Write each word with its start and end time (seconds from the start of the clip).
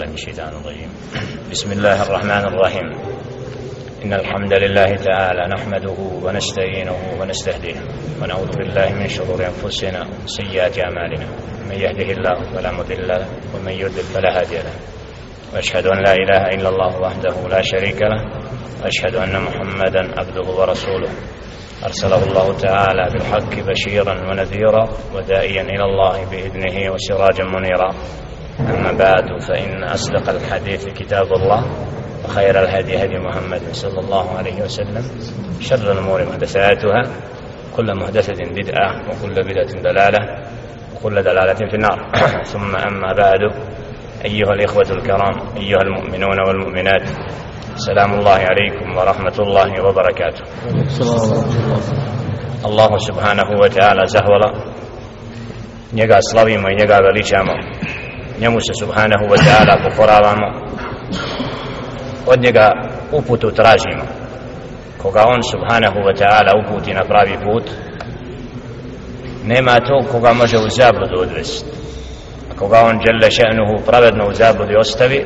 بالله 0.00 0.12
من 0.12 0.18
الشيطان 0.18 0.48
الرجيم. 0.48 0.90
بسم 1.50 1.72
الله 1.72 2.02
الرحمن 2.02 2.44
الرحيم. 2.48 2.88
إن 4.04 4.12
الحمد 4.12 4.52
لله 4.52 4.96
تعالى 4.96 5.42
نحمده 5.54 5.98
ونستعينه 6.24 6.96
ونستهديه 7.20 7.76
ونعوذ 8.22 8.50
بالله 8.56 8.88
من 8.92 9.08
شرور 9.08 9.40
أنفسنا 9.44 10.08
وسيئات 10.24 10.78
أعمالنا. 10.78 11.26
من 11.68 11.76
يهده 11.76 12.08
الله 12.16 12.36
فلا 12.52 12.72
مضل 12.72 13.08
له 13.08 13.28
ومن 13.54 13.72
يضلل 13.72 14.08
فلا 14.16 14.40
هادي 14.40 14.56
له. 14.56 14.74
وأشهد 15.54 15.86
أن 15.86 15.98
لا 16.04 16.14
إله 16.14 16.42
إلا 16.56 16.68
الله 16.68 17.00
وحده 17.00 17.34
لا 17.50 17.62
شريك 17.62 18.00
له. 18.02 18.20
وأشهد 18.82 19.14
أن 19.14 19.36
محمدا 19.36 20.02
عبده 20.20 20.46
ورسوله. 20.48 21.12
أرسله 21.84 22.24
الله 22.24 22.56
تعالى 22.58 23.04
بالحق 23.12 23.52
بشيرا 23.68 24.14
ونذيرا 24.28 24.84
ودائيا 25.14 25.62
إلى 25.62 25.84
الله 25.84 26.16
بإذنه 26.30 26.92
وسراجا 26.92 27.44
منيرا. 27.44 27.90
أما 28.68 28.92
بعد 28.92 29.42
فإن 29.48 29.84
أصدق 29.84 30.30
الحديث 30.30 30.88
كتاب 30.88 31.32
الله 31.32 31.64
وخير 32.24 32.62
الهدي 32.62 33.04
هدي 33.04 33.18
محمد 33.18 33.62
صلى 33.72 34.00
الله 34.00 34.38
عليه 34.38 34.62
وسلم 34.62 35.04
شر 35.60 35.92
الأمور 35.92 36.24
محدثاتها 36.24 37.02
كل 37.76 37.94
محدثة 37.94 38.44
بدعة 38.50 38.94
وكل 39.08 39.34
بدعة 39.34 39.82
دلالة 39.82 40.18
وكل 40.96 41.22
دلالة 41.22 41.54
في 41.54 41.74
النار. 41.74 42.10
ثم 42.52 42.76
أما 42.76 43.12
بعد 43.12 43.40
أيها 44.24 44.52
الإخوة 44.52 44.86
الكرام 44.90 45.56
أيها 45.56 45.82
المؤمنون 45.82 46.40
والمؤمنات 46.48 47.08
سلام 47.76 48.14
الله 48.14 48.38
عليكم 48.50 48.96
ورحمة 48.96 49.36
الله 49.38 49.84
وبركاته. 49.84 50.44
الله 52.66 52.98
سبحانه 52.98 53.48
وتعالى 53.62 54.06
زهولا 54.06 54.70
njega 55.92 56.18
slavimo 56.22 56.68
i 56.70 56.74
njega 56.74 56.98
veličamo. 57.02 57.52
Njemu 58.40 58.58
se 58.60 58.72
subhanahu 58.80 59.24
wa 59.32 59.38
ta'ala 59.44 59.74
pokoravamo. 59.84 60.48
Od 62.26 62.42
njega 62.42 62.72
uputu 63.12 63.50
tražimo. 63.50 64.04
Koga 65.02 65.22
on 65.26 65.42
subhanahu 65.42 65.98
wa 66.06 66.14
ta'ala 66.20 66.52
uputi 66.60 66.94
na 66.94 67.04
pravi 67.04 67.36
put 67.44 67.70
nema 69.44 69.80
tog 69.80 70.10
koga 70.12 70.32
može 70.32 70.58
u 70.58 70.68
zabludu 70.68 71.20
odvesti 71.20 71.70
a 72.50 72.58
koga 72.58 72.78
on 72.80 73.00
žele 73.06 73.30
še'nuhu 73.30 73.84
pravedno 73.86 74.28
u 74.28 74.32
zabludi 74.32 74.76
ostavi 74.76 75.24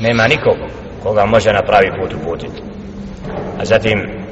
nema 0.00 0.26
nikog 0.26 0.56
koga 1.02 1.24
može 1.26 1.52
na 1.52 1.62
pravi 1.62 1.90
put 2.00 2.14
uputiti 2.14 2.62
a 3.60 3.64
zatim 3.64 4.22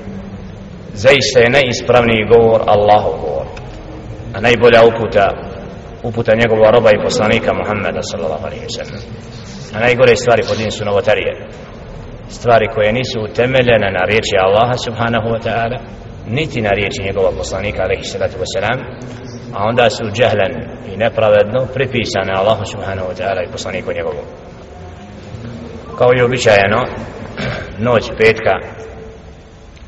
zaista 0.95 1.41
je 1.41 1.51
najispravniji 1.51 2.28
govor 2.33 2.61
Allahov 2.67 3.12
govor. 3.20 3.47
A 4.34 4.41
najbolja 4.41 4.84
uputa 4.84 5.50
uputa 6.03 6.33
njegova 6.34 6.70
roba 6.70 6.91
i 6.93 7.03
poslanika 7.05 7.51
Muhammeda 7.55 8.03
sallallahu 8.03 8.47
alaihi 8.47 8.67
sallam. 8.69 9.03
A 9.75 9.81
najgore 9.81 10.17
stvari 10.17 10.42
po 10.48 10.55
din 10.55 10.70
su 10.70 10.84
novotarije. 10.84 11.33
Stvari 12.29 12.67
koje 12.75 12.92
nisu 12.92 13.20
utemeljene 13.20 13.89
na 13.97 14.03
riječi 14.11 14.34
Allaha 14.47 14.77
subhanahu 14.87 15.29
wa 15.34 15.41
ta'ala 15.47 15.79
niti 16.27 16.61
na 16.61 16.70
riječi 16.70 17.03
njegova 17.03 17.31
poslanika 17.39 17.83
alaihi 17.83 18.05
sallatu 18.05 18.37
wa 18.39 18.48
sallam 18.55 18.79
a 19.55 19.65
onda 19.69 19.91
su 19.91 20.05
džehlen 20.12 20.53
i 20.92 20.97
nepravedno 20.97 21.67
pripisane 21.75 22.33
Allahu 22.33 22.64
subhanahu 22.64 23.09
wa 23.09 23.14
ta'ala 23.19 23.45
i 23.48 23.53
poslaniku 23.53 23.92
njegovu. 23.92 24.23
Kao 25.98 26.09
i 26.17 26.23
običajeno 26.23 26.87
noć 27.89 28.11
petka 28.19 28.55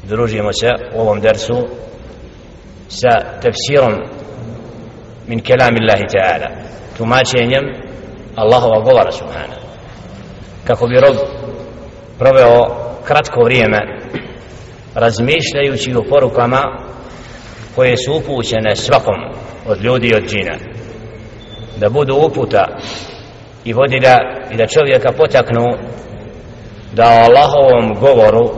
družimo 0.03 0.53
se 0.53 0.69
u 0.95 1.01
ovom 1.01 1.21
dersu 1.21 1.67
sa 2.89 3.41
tefsirom 3.43 4.22
min 5.27 5.41
kelami 5.41 5.79
Allahi 5.81 6.07
ta'ala. 6.15 6.49
Tumačenjem 6.99 7.65
Allahova 8.37 8.81
govora 8.81 9.13
subhana. 9.13 9.57
Kako 10.67 10.87
bi 10.87 11.01
rob 11.01 11.17
proveo 12.19 12.67
kratko 13.05 13.43
vrijeme 13.45 13.79
razmišljajući 14.95 15.95
o 15.97 16.03
porukama 16.11 16.63
koje 17.75 17.97
su 17.97 18.15
upućene 18.15 18.77
svakom 18.77 19.15
od 19.67 19.85
ljudi 19.85 20.09
i 20.09 20.15
od 20.15 20.25
džina. 20.29 20.55
Da 21.77 21.89
budu 21.89 22.15
uputa 22.17 22.65
i 23.65 23.73
vodilja 23.73 24.17
i 24.51 24.57
da 24.57 24.67
čovjeka 24.67 25.13
potaknu 25.13 25.65
da 26.93 27.05
o 27.05 27.25
Allahovom 27.25 27.95
govoru 28.01 28.51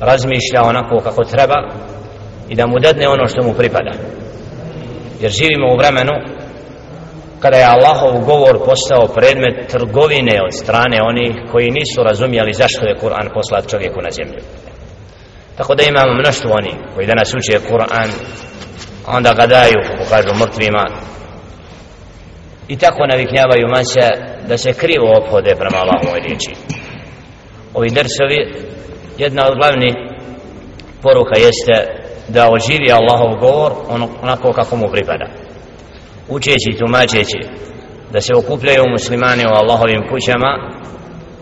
razmišlja 0.00 0.62
onako 0.64 0.98
kako 1.04 1.24
treba 1.24 1.54
i 2.48 2.54
da 2.54 2.66
mu 2.66 2.78
dadne 2.78 3.08
ono 3.08 3.26
što 3.26 3.42
mu 3.42 3.54
pripada 3.54 3.90
jer 5.20 5.30
živimo 5.30 5.72
u 5.72 5.76
vremenu 5.76 6.12
kada 7.40 7.56
je 7.56 7.64
Allahov 7.64 8.24
govor 8.24 8.58
postao 8.64 9.14
predmet 9.14 9.68
trgovine 9.68 10.36
od 10.46 10.54
strane 10.62 10.98
onih 11.02 11.32
koji 11.52 11.70
nisu 11.70 12.02
razumjeli 12.02 12.52
zašto 12.52 12.86
je 12.86 12.98
Kur'an 13.02 13.28
poslat 13.34 13.70
čovjeku 13.70 14.00
na 14.02 14.10
zemlju. 14.10 14.40
Tako 15.56 15.74
da 15.74 15.82
imamo 15.82 16.14
mnoštvo 16.14 16.50
oni 16.52 16.72
koji 16.94 17.06
danas 17.06 17.34
uče 17.34 17.58
Kur'an 17.70 18.10
onda 19.06 19.32
ga 19.34 19.46
daju 19.46 19.78
kako 19.86 20.04
kažu 20.10 20.34
mrtvima. 20.34 20.84
I 22.68 22.78
tako 22.78 23.06
naviknjavaju 23.06 23.68
mase 23.68 24.08
da 24.48 24.58
se 24.58 24.72
krivo 24.72 25.08
ophode 25.18 25.54
prema 25.54 25.78
Allahovoj 25.82 26.20
riječi. 26.20 26.52
Ovi 27.74 27.88
dersovi 27.90 28.40
jedna 29.18 29.42
od 29.48 29.54
glavnih 29.58 29.94
poruka 31.02 31.36
jeste 31.38 31.99
da 32.32 32.50
oživi 32.50 32.92
Allahov 32.92 33.40
govor 33.40 33.72
ono- 33.88 34.08
onako 34.22 34.52
kako 34.52 34.76
mu 34.76 34.88
pripada. 34.92 35.26
Učeći 36.28 36.70
i 36.70 36.78
tumačeći 36.78 37.38
da 38.12 38.20
se 38.20 38.34
okupljaju 38.34 38.84
muslimani 38.90 39.44
u 39.46 39.56
Allahovim 39.60 40.02
kućama 40.10 40.70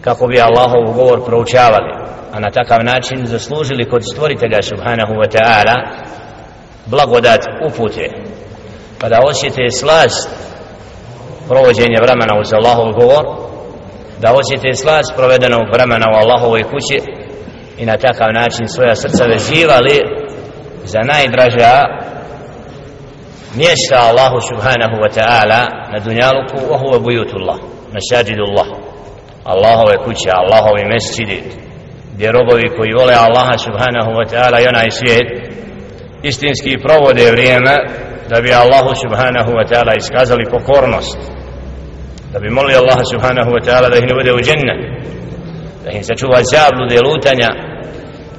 kako 0.00 0.26
bi 0.26 0.41
Allahov 0.41 0.93
govor 0.94 1.25
proučavali 1.25 1.93
a 2.32 2.41
na 2.41 2.50
takav 2.50 2.84
način 2.84 3.26
zaslužili 3.26 3.88
kod 3.91 4.03
stvoritelja 4.12 4.62
subhanahu 4.62 5.12
wa 5.15 5.28
ta'ala 5.37 5.76
blagodat 6.87 7.41
upute 7.69 8.10
pa 9.00 9.09
da 9.09 9.20
osjete 9.25 9.70
slast 9.70 10.31
provođenje 11.49 11.97
vremena 12.03 12.34
uz 12.41 12.53
Allahov 12.53 12.93
govor 13.00 13.25
da 14.20 14.34
osjete 14.34 14.75
slast 14.75 15.16
provedenog 15.16 15.62
vremena 15.75 16.06
u 16.12 16.16
Allahovoj 16.16 16.62
kući 16.62 17.00
i 17.78 17.87
na 17.87 17.97
takav 17.97 18.32
način 18.32 18.69
svoja 18.69 18.94
srca 18.97 19.25
vezivali 19.25 20.17
za 20.84 21.00
najdraža 21.00 21.72
mjesta 23.56 23.96
Allahu 24.08 24.40
subhanahu 24.40 24.96
wa 25.04 25.10
ta'ala 25.18 25.60
na 25.92 25.98
dunjaluku 26.04 26.72
wa 26.72 26.78
huwa 26.78 26.98
bujutullah 26.98 27.58
masajidullah. 27.94 28.66
Allahove 29.44 29.96
kuće, 30.04 30.30
Allahove 30.32 30.84
mesčidi 30.84 31.42
gdje 32.14 32.32
robovi 32.32 32.68
koji 32.76 32.92
vole 32.98 33.14
Allaha 33.14 33.58
subhanahu 33.58 34.10
wa 34.18 34.26
ta'ala 34.32 34.60
i 34.60 34.68
onaj 34.68 34.90
svijet 34.90 35.28
istinski 36.22 36.78
provode 36.86 37.30
vrijeme 37.30 37.74
da 38.30 38.40
bi 38.40 38.52
Allahu 38.54 38.90
subhanahu 39.02 39.50
wa 39.58 39.64
ta'ala 39.70 39.92
iskazali 39.96 40.44
pokornost. 40.50 41.18
Da 42.32 42.38
bi 42.40 42.50
molili 42.50 42.76
Allaha 42.76 43.04
subhanahu 43.12 43.50
wa 43.50 43.62
ta'ala 43.66 43.88
da 43.88 43.96
ih 43.96 44.06
ne 44.08 44.14
bude 44.14 44.32
u 44.32 44.40
džennet 44.46 44.80
da 45.84 45.90
ih 45.90 46.04
sačuva 46.06 46.38
zablude 46.52 46.98
lutanja 47.06 47.48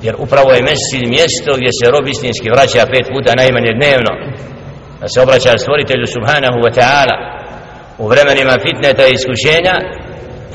jer 0.05 0.15
upravo 0.25 0.49
je 0.53 0.67
mesčid 0.69 1.05
mjesto 1.17 1.51
gdje 1.59 1.71
se 1.79 1.91
rob 1.93 2.05
istinski 2.07 2.47
vraća 2.55 2.91
pet 2.93 3.05
puta 3.13 3.39
najmanje 3.41 3.71
dnevno. 3.79 4.11
Da 5.01 5.07
se 5.11 5.21
obraća 5.25 5.61
stvoritelju 5.63 6.05
subhanahu 6.15 6.57
wa 6.65 6.71
ta'ala. 6.79 7.15
U 8.03 8.05
vremenima 8.11 8.55
fitneta 8.65 9.03
i 9.07 9.15
iskušenja 9.17 9.75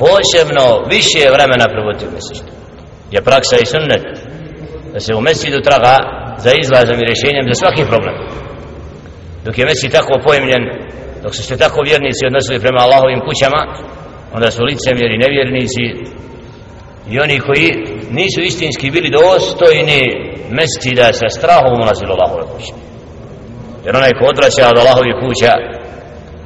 posebno 0.03 0.65
više 0.93 1.21
vremena 1.35 1.65
provoditi 1.73 2.07
u 2.07 2.13
mjesečidu 2.15 2.51
je 3.11 3.21
praksa 3.29 3.55
i 3.61 3.65
sunnet. 3.73 4.03
Da 4.93 4.99
se 4.99 5.15
u 5.15 5.21
mesidu 5.21 5.59
traga 5.67 5.95
za 6.43 6.51
izlazom 6.63 6.97
i 6.99 7.07
rješenjem 7.09 7.45
za 7.51 7.55
svaki 7.61 7.83
problem. 7.91 8.15
Dok 9.45 9.57
je 9.57 9.65
mesid 9.65 9.91
tako 9.91 10.13
pojemljen 10.25 10.63
dok 11.23 11.35
su 11.35 11.43
se 11.43 11.57
tako 11.57 11.79
vjernici 11.89 12.25
odnosili 12.25 12.59
prema 12.59 12.79
Allahovim 12.81 13.21
kućama 13.27 13.61
onda 14.35 14.51
su 14.51 14.63
licemjeri 14.63 15.17
nevjernici 15.17 15.85
i 17.11 17.19
oni 17.19 17.39
koji 17.39 17.69
nisu 18.17 18.41
istinski 18.41 18.91
bili 18.91 19.09
dostojni 19.09 20.01
mestida 20.57 21.13
sa 21.13 21.27
strahom 21.29 21.81
ulazilo 21.83 22.13
Allahove 22.13 22.43
kuće 22.51 22.73
jer 23.85 23.95
onaj 23.95 24.11
ko 24.19 24.23
odraća 24.31 24.69
od 24.71 24.77
Allahovi 24.77 25.13
kuća 25.21 25.53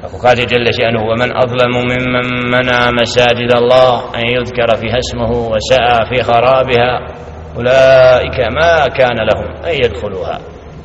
kako 0.01 0.17
kaže 0.25 0.41
Jelle 0.51 0.71
še'nuhu 0.79 1.05
wa 1.11 1.17
man 1.21 1.31
azlamu 1.43 1.79
mimman 1.91 2.27
mana 2.53 2.79
masajid 2.99 3.51
Allah 3.59 3.93
an 4.17 4.23
yudkara 4.35 4.75
fi 4.81 4.87
hasmuhu 4.95 5.37
wa 5.53 5.59
sa'a 5.69 5.99
fi 6.09 6.17
harabiha 6.27 6.91
ulaika 7.59 8.43
ma 8.57 8.71
kana 8.97 9.21
lahum 9.29 9.49
an 9.67 9.73
yadkhuluha 9.83 10.35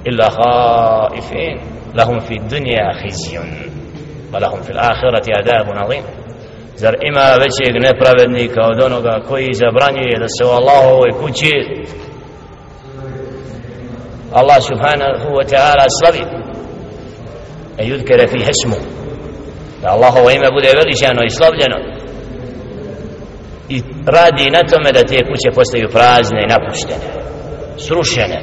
illa 0.08 0.26
khaifin 0.38 1.54
lahum 1.98 2.18
fi 2.26 2.34
dunja 2.50 2.86
khizyun 3.00 3.50
ولهم 4.34 4.62
في 4.62 4.70
الآخرة 4.70 5.22
عذاب 5.38 5.66
عظيم 5.78 6.02
Zar 6.76 6.94
ima 7.10 7.26
većeg 7.44 7.82
nepravednika 7.82 8.60
od 8.72 8.80
onoga 8.82 9.20
koji 9.28 9.60
zabranjuje 9.62 10.18
da 10.18 10.28
se 10.28 10.42
u 10.44 10.48
Allahovoj 10.58 11.10
kući? 11.20 11.52
Allah 14.32 14.58
subhanahu 14.70 15.28
wa 15.38 15.44
ta'ala 15.52 15.86
slavi. 15.98 16.24
E 17.78 17.82
yudkere 17.90 18.26
fi 18.32 18.38
hesmu. 18.38 18.76
Da 19.82 19.88
Allahovo 19.88 20.30
ime 20.30 20.48
bude 20.56 20.70
veličano 20.80 21.20
i 21.24 21.34
slavljeno. 21.36 21.78
I 23.68 23.82
radi 24.06 24.50
na 24.50 24.62
tome 24.70 24.92
da 24.92 25.02
te 25.02 25.18
kuće 25.28 25.48
postaju 25.54 25.88
prazne 25.88 26.40
i 26.42 26.50
napuštene 26.52 27.24
srušene. 27.76 28.38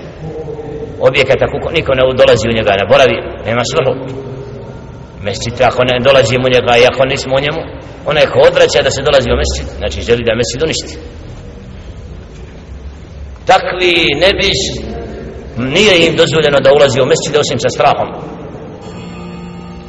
Objekata 0.99 1.45
kuko 1.53 1.71
niko 1.71 1.91
ne 1.93 2.01
dolazi 2.21 2.49
u 2.49 2.57
njega 2.57 2.71
ne 2.71 2.85
boravi 2.91 3.17
nema 3.45 3.63
svrhu 3.71 3.93
mesčit 5.25 5.62
ako 5.62 5.81
ne 5.89 5.95
dolazi 6.07 6.35
njega 6.56 6.73
i 6.77 6.88
ako 6.91 7.01
nismo 7.06 7.33
u 7.35 7.44
njemu 7.45 7.62
onaj 8.12 8.25
ko 8.31 8.39
odvraća 8.50 8.85
da 8.85 8.91
se 8.91 9.01
dolazi 9.07 9.29
u 9.31 9.39
mesčit 9.41 9.68
znači 9.79 10.00
želi 10.07 10.27
da 10.27 10.39
mesčit 10.39 10.62
uništi. 10.68 10.94
Takvi 13.51 13.94
ne 14.23 14.31
bi 14.38 14.50
nije 15.73 15.94
im 16.07 16.13
dozvoljeno 16.21 16.59
da 16.65 16.73
ulazi 16.73 17.01
u 17.01 17.09
mesčit 17.12 17.35
osim 17.44 17.59
sa 17.59 17.69
strahom. 17.75 18.09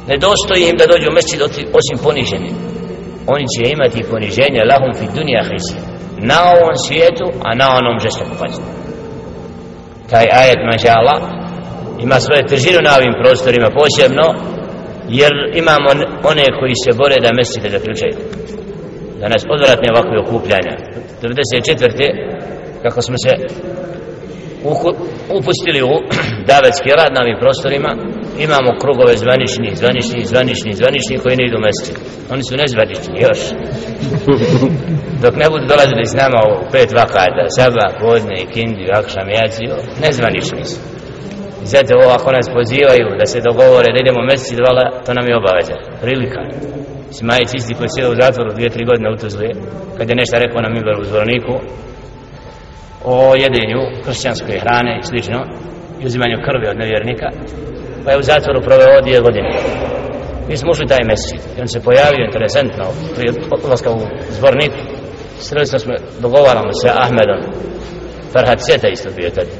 Ne 0.09 0.15
dostoji 0.25 0.63
im 0.69 0.77
da 0.79 0.91
dođu 0.91 1.07
u 1.09 1.15
mesčit 1.17 1.41
osim 1.79 1.97
poniženi. 2.05 2.51
Oni 3.33 3.45
će 3.53 3.61
imati 3.75 4.09
poniženje 4.11 4.69
lahum 4.71 4.91
fi 4.99 5.05
dunija 5.15 5.43
hisi 5.49 5.77
na 6.31 6.37
ovom 6.53 6.75
svijetu 6.85 7.25
a 7.47 7.49
na 7.61 7.67
onom 7.79 7.95
žestoku 8.03 8.33
paziti 8.41 8.83
taj 10.09 10.25
ajet 10.41 10.61
maša 10.69 10.93
Allah 10.99 11.21
ima 12.05 12.19
svoje 12.19 12.47
težinu 12.51 12.79
na 12.87 12.91
ovim 12.97 13.13
prostorima 13.21 13.69
posebno 13.79 14.25
jer 15.19 15.33
imamo 15.61 15.89
one 16.31 16.45
koji 16.59 16.75
se 16.83 16.91
bore 17.01 17.17
da 17.25 17.37
mesčite 17.37 17.67
zaključaju. 17.75 18.15
Da 19.19 19.25
nas 19.33 19.43
odvratne 19.55 19.87
ovakve 19.93 20.17
okupljanja. 20.25 20.73
94. 21.21 22.83
kako 22.83 23.01
smo 23.01 23.15
se 23.23 23.31
upustili 25.37 25.81
u 25.91 25.93
davetski 26.51 26.89
rad 26.99 27.11
na 27.13 27.21
ovim 27.23 27.37
prostorima 27.43 27.91
imamo 28.45 28.79
krugove 28.81 29.13
zvanični, 29.23 29.69
zvanični, 29.81 30.25
zvanični, 30.31 30.71
zvanični 30.81 31.21
koji 31.23 31.35
ne 31.37 31.45
idu 31.45 31.59
mesti 31.67 31.91
oni 32.33 32.43
su 32.47 32.53
nezvanični 32.61 33.15
još. 33.27 33.39
Dok 35.23 35.35
ne 35.35 35.47
budu 35.51 35.65
dolazili 35.73 36.05
s 36.05 36.19
nama 36.21 36.39
u 36.49 36.71
pet 36.71 36.89
vakata 36.99 37.45
saba, 37.57 37.85
podne, 38.01 38.39
kindi, 38.53 38.83
akšam, 38.99 39.27
jaciju 39.29 39.75
nezvanični 40.03 40.65
su 40.65 40.92
i 41.63 41.65
zato 41.73 41.91
ovo 41.95 42.09
ako 42.17 42.29
nas 42.37 42.47
pozivaju 42.57 43.07
da 43.19 43.25
se 43.25 43.45
dogovore 43.49 43.89
da 43.93 43.99
idemo 43.99 44.21
mjeseci 44.29 44.59
dvala 44.61 44.85
to 45.05 45.11
nam 45.17 45.25
je 45.27 45.39
obaveza, 45.41 45.75
prilika. 46.01 46.41
Smajic 47.17 47.49
isti 47.53 47.73
koji 47.77 47.89
sjede 47.93 48.09
u 48.09 48.19
zatvoru 48.21 48.51
dvije, 48.53 48.69
tri 48.75 48.83
godine 48.85 49.07
u 49.09 49.19
Tuzli 49.21 49.49
kad 49.97 50.09
je 50.09 50.19
nešto 50.21 50.35
rekao 50.43 50.61
na 50.61 50.69
Mimberu 50.69 51.01
u 51.01 51.09
zvorniku 51.11 51.53
o 53.13 53.15
jedenju 53.43 53.81
kršćanske 54.05 54.53
hrane 54.63 54.93
i 54.99 55.07
slično 55.09 55.39
i 56.01 56.05
uzimanju 56.05 56.37
krvi 56.45 56.67
od 56.67 56.77
nevjernika 56.77 57.27
pa 58.03 58.11
je 58.11 58.17
u 58.17 58.27
zatvoru 58.31 58.61
proveo 58.61 59.01
dvije 59.01 59.19
godine. 59.21 59.51
Mi 60.49 60.57
smo 60.57 60.71
ušli 60.71 60.87
taj 60.87 61.03
mesec 61.07 61.41
i 61.57 61.61
on 61.61 61.67
se 61.67 61.83
pojavio 61.87 62.25
interesantno 62.25 62.85
prije 63.15 63.33
odlaska 63.51 63.91
u 63.91 63.99
Zvornik, 64.29 64.71
sredstvo 65.39 65.79
smo 65.79 65.93
dogovaramo 66.19 66.73
se 66.81 66.89
Ahmedom. 67.03 67.41
Farhat 68.33 68.59
Sjeta 68.65 68.87
isto 68.87 69.09
bio 69.15 69.29
tada, 69.29 69.51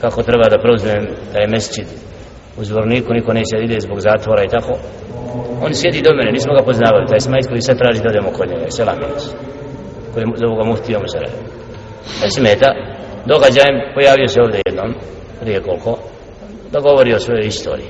kako 0.00 0.22
treba 0.22 0.48
da 0.48 0.62
preuzmem 0.62 1.06
taj 1.32 1.46
mesčid? 1.46 1.86
U 2.58 2.64
zborniku 2.64 3.12
niko 3.12 3.32
neće 3.32 3.56
da 3.56 3.62
ide 3.62 3.80
zbog 3.80 4.00
zatvora 4.00 4.44
i 4.44 4.48
tako. 4.48 4.72
On 5.62 5.74
sjedi 5.74 6.02
do 6.02 6.10
mene, 6.14 6.32
nismo 6.32 6.54
ga 6.54 6.62
poznavali. 6.62 7.06
Taj 7.06 7.20
smajt 7.20 7.46
koji 7.48 7.60
sad 7.60 7.78
traži 7.78 8.02
da 8.02 8.08
odemo 8.08 8.30
kod 8.30 8.48
njega 8.48 8.70
selam 8.70 8.98
koji 10.14 10.26
zovu 10.36 10.56
ga 10.56 10.64
muftijom 10.64 11.08
se 11.08 11.18
radi 11.18 11.60
ne 12.22 12.30
smeta. 12.30 12.70
Događajem 13.26 13.76
pojavio 13.94 14.28
se 14.28 14.40
ovdje 14.40 14.62
jednom 14.66 14.94
prije 15.40 15.62
koliko 15.62 15.98
da 16.72 16.80
govori 16.80 17.14
o 17.14 17.18
svojoj 17.18 17.46
istoriji. 17.46 17.88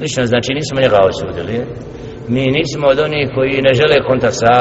Lično 0.00 0.26
znači 0.26 0.54
nismo 0.54 0.80
njega 0.80 0.98
osudili. 1.08 1.66
Mi 2.28 2.46
nismo 2.46 2.86
od 2.86 2.98
onih 2.98 3.28
koji 3.34 3.62
ne 3.62 3.74
žele 3.74 4.06
kontakt 4.08 4.34
sa 4.34 4.54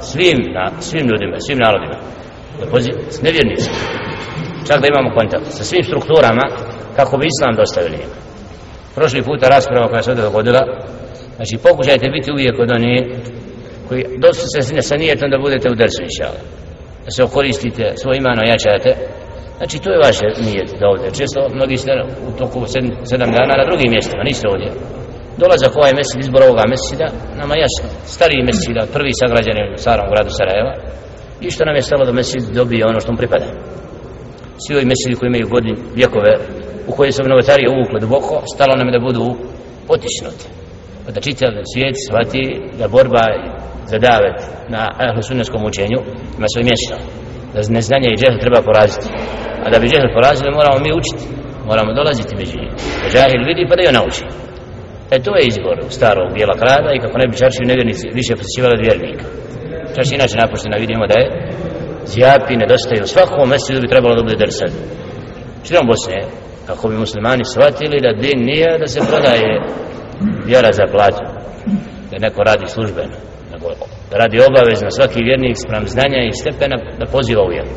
svim, 0.00 0.38
na, 0.54 0.80
svim 0.80 1.06
ljudima, 1.10 1.36
svim 1.46 1.58
narodima. 1.58 1.96
S 3.10 3.22
nevjernicima 3.22 3.76
čak 4.68 4.80
da 4.80 4.86
imamo 4.88 5.16
kontakt 5.18 5.46
sa 5.58 5.64
svim 5.64 5.84
strukturama 5.84 6.44
kako 6.96 7.16
bi 7.18 7.26
islam 7.26 7.54
dostavili. 7.56 7.98
Prošli 8.94 9.22
puta 9.22 9.48
rasprava 9.48 9.88
koja 9.88 10.02
se 10.02 10.10
ovdje 10.10 10.24
dogodila 10.24 10.62
znači 11.36 11.54
pokušajte 11.68 12.06
biti 12.16 12.32
uvijek 12.32 12.56
od 12.58 12.70
onih 12.70 13.02
koji 13.88 14.02
dosta 14.18 14.46
se 14.46 14.82
sa 14.82 14.96
nijetom 14.96 15.30
da 15.30 15.38
budete 15.38 15.70
u 15.70 15.78
drsu 15.80 16.02
inšala. 16.02 16.40
Da 17.04 17.10
se 17.10 17.24
okoristite 17.24 17.84
svoj 18.00 18.16
imano 18.16 18.42
jačate 18.42 18.92
znači 19.58 19.76
to 19.82 19.88
je 19.92 20.04
vaše 20.08 20.26
nijet 20.46 20.70
da 20.80 20.86
ovdje. 20.92 21.08
Često 21.20 21.40
mnogi 21.56 21.76
ste 21.76 21.92
u 22.28 22.30
toku 22.40 22.66
sedm, 22.72 22.90
sedam 23.10 23.30
dana 23.38 23.54
na 23.60 23.64
drugim 23.68 23.90
mjestima 23.94 24.22
niste 24.22 24.46
ovdje. 24.52 24.70
Dolazak 25.42 25.76
ovaj 25.76 25.92
mesec 25.98 26.16
izbor 26.20 26.42
ovoga 26.42 26.64
mesecida 26.72 27.08
nama 27.40 27.54
jasno. 27.64 27.86
Stariji 28.16 28.42
mesecida 28.48 28.82
prvi 28.94 29.12
sagrađeni 29.20 29.62
u 29.74 29.80
starom 29.84 30.06
gradu 30.12 30.30
Sarajeva. 30.38 30.74
I 31.44 31.50
što 31.50 31.64
nam 31.64 31.76
je 31.76 31.88
stalo 31.88 32.04
da 32.04 32.12
mesec 32.12 32.42
dobije 32.60 32.86
ono 32.86 33.00
što 33.00 33.12
mu 33.12 33.18
pripada? 33.18 33.46
Svi 34.62 34.76
ovi 34.76 34.84
mesecidi 34.90 35.18
koji 35.18 35.28
imaju 35.28 35.48
godin 35.54 35.76
vjekove 35.94 36.32
u 36.88 36.92
koje 36.96 37.12
su 37.12 37.22
novotarije 37.22 37.68
uvukle 37.70 38.00
duboko 38.00 38.34
stalo 38.54 38.72
nam 38.76 38.92
da 38.92 39.06
budu 39.06 39.24
potišnuti 39.88 40.46
pa 41.04 41.10
da 41.14 41.20
čitav 41.20 41.50
svijet 41.72 41.96
shvati 42.06 42.42
da 42.78 42.88
borba 42.88 43.24
za 43.92 43.98
davet 44.08 44.38
na 44.74 44.82
ahlusunnetskom 45.06 45.62
učenju 45.70 45.98
ima 46.38 46.48
svoje 46.52 46.64
mjesto. 46.70 46.94
Da 47.54 47.60
neznanje 47.76 48.08
i 48.10 48.18
džehl 48.20 48.38
treba 48.44 48.60
poraziti. 48.68 49.08
A 49.64 49.66
da 49.72 49.78
bi 49.80 49.90
džehl 49.90 50.08
porazili 50.16 50.56
moramo 50.58 50.78
mi 50.84 50.90
učiti. 51.00 51.24
Moramo 51.70 51.90
dolaziti 52.00 52.38
među 52.40 52.56
njih. 52.60 52.72
Da 53.02 53.06
džahil 53.12 53.42
vidi 53.50 53.62
pa 53.68 53.74
da 53.76 53.82
joj 53.82 53.98
nauči. 53.98 54.24
E 55.14 55.16
to 55.24 55.30
je 55.36 55.42
izbor 55.50 55.76
starog 55.98 56.28
bijela 56.36 56.54
krada 56.62 56.90
i 56.92 57.02
kako 57.04 57.16
ne 57.18 57.26
bi 57.28 57.40
čaršiju 57.42 57.70
nevjernici 57.70 58.06
više 58.18 58.32
posjećivali 58.38 58.74
od 58.76 58.84
vjernika. 58.86 59.26
Čaršija 59.94 60.16
inače 60.16 60.36
napuštena 60.42 60.76
vidimo 60.84 61.04
da 61.10 61.16
je 61.20 61.26
zjapi 62.14 62.56
nedostaju. 62.56 63.06
Svakom 63.06 63.48
mjestu 63.48 63.80
bi 63.80 63.92
trebalo 63.92 64.14
da 64.14 64.22
bude 64.22 64.36
dersad 64.36 64.72
širom 65.66 65.86
Bosne? 65.86 66.20
Kako 66.66 66.88
bi 66.88 66.96
muslimani 67.04 67.44
shvatili 67.44 68.04
da 68.06 68.12
din 68.12 68.38
nije 68.50 68.78
da 68.78 68.86
se 68.86 69.00
prodaje 69.10 69.50
vjera 70.48 70.70
za 70.72 70.84
plaću, 70.92 71.24
da 72.10 72.16
neko 72.26 72.40
radi 72.42 72.66
službeno 72.66 73.16
nego 73.52 73.66
da 74.10 74.16
radi 74.22 74.36
obavezno. 74.48 74.90
Svaki 74.90 75.24
vjernik 75.28 75.56
sprem 75.64 75.84
znanja 75.94 76.20
i 76.22 76.38
stepena 76.40 76.76
da 77.00 77.06
poziva 77.06 77.42
u 77.44 77.52
vjeru. 77.54 77.70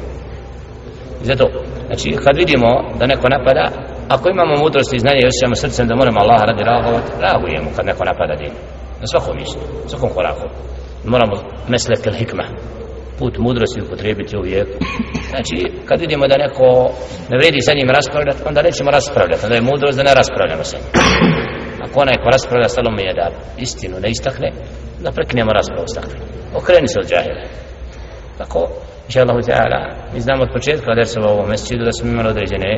I 1.22 1.26
zato 1.26 1.46
znači 1.88 2.08
kad 2.24 2.38
vidimo 2.38 2.70
da 3.00 3.06
neko 3.06 3.28
napada 3.36 3.66
ako 4.10 4.30
imamo 4.30 4.54
mudrost 4.64 4.94
i 4.94 5.00
znanje 5.00 5.20
i 5.22 5.28
osjećamo 5.28 5.56
srcem 5.56 5.88
da 5.88 5.96
moramo 5.96 6.20
Allah 6.24 6.42
radi 6.50 6.64
reagovati 6.64 7.12
reagujemo 7.26 7.70
kad 7.76 7.86
neko 7.86 8.04
napada 8.06 8.36
din. 8.36 8.54
Na 9.02 9.08
svakom 9.12 9.36
mjestu, 9.38 9.60
na 9.84 9.90
svakom 9.90 10.10
koraku. 10.10 10.46
Moramo 11.06 11.36
mesle 11.68 11.96
kel 12.04 12.14
hikma 12.14 12.44
put 13.20 13.38
mudrosti 13.38 13.82
upotrebiti 13.82 14.38
uvijek 14.38 14.68
znači 15.30 15.58
kad 15.86 16.00
vidimo 16.00 16.28
da 16.28 16.38
neko 16.38 16.68
ne 17.30 17.38
vredi 17.38 17.62
sa 17.62 17.74
njim 17.74 17.90
raspravljati 17.90 18.42
onda 18.46 18.62
nećemo 18.62 18.92
raspravljati 18.92 19.46
onda 19.46 19.56
je 19.56 19.62
mudrost 19.62 19.98
da 19.98 20.04
ne 20.04 20.14
raspravljamo 20.14 20.64
sa 20.64 20.78
njim. 20.78 20.90
Ako 21.86 22.00
onaj 22.00 22.18
ko 22.24 22.30
raspravlja 22.30 22.70
stalo 22.70 22.92
mi 22.92 23.04
je 23.04 23.14
da 23.14 23.32
istinu 23.58 23.96
ne 24.00 24.10
istakne 24.10 24.50
da 25.04 25.12
prekinemo 25.12 25.52
raspravu 25.54 25.88
s 25.88 25.96
takvim. 25.96 26.22
Okreni 26.56 26.88
se 26.88 27.00
od 27.00 27.08
džahile 27.10 27.44
tako 28.38 28.60
inša 29.08 29.22
Allahu 29.22 29.42
ta'ala 29.50 29.80
mi 30.14 30.20
znamo 30.20 30.44
od 30.44 30.50
početka 30.54 30.96
da 30.96 31.06
se 31.06 31.20
u 31.20 31.24
ovom 31.24 31.50
mesecidu 31.50 31.84
da 31.86 31.92
smo 31.92 32.10
imali 32.10 32.30
određene 32.30 32.72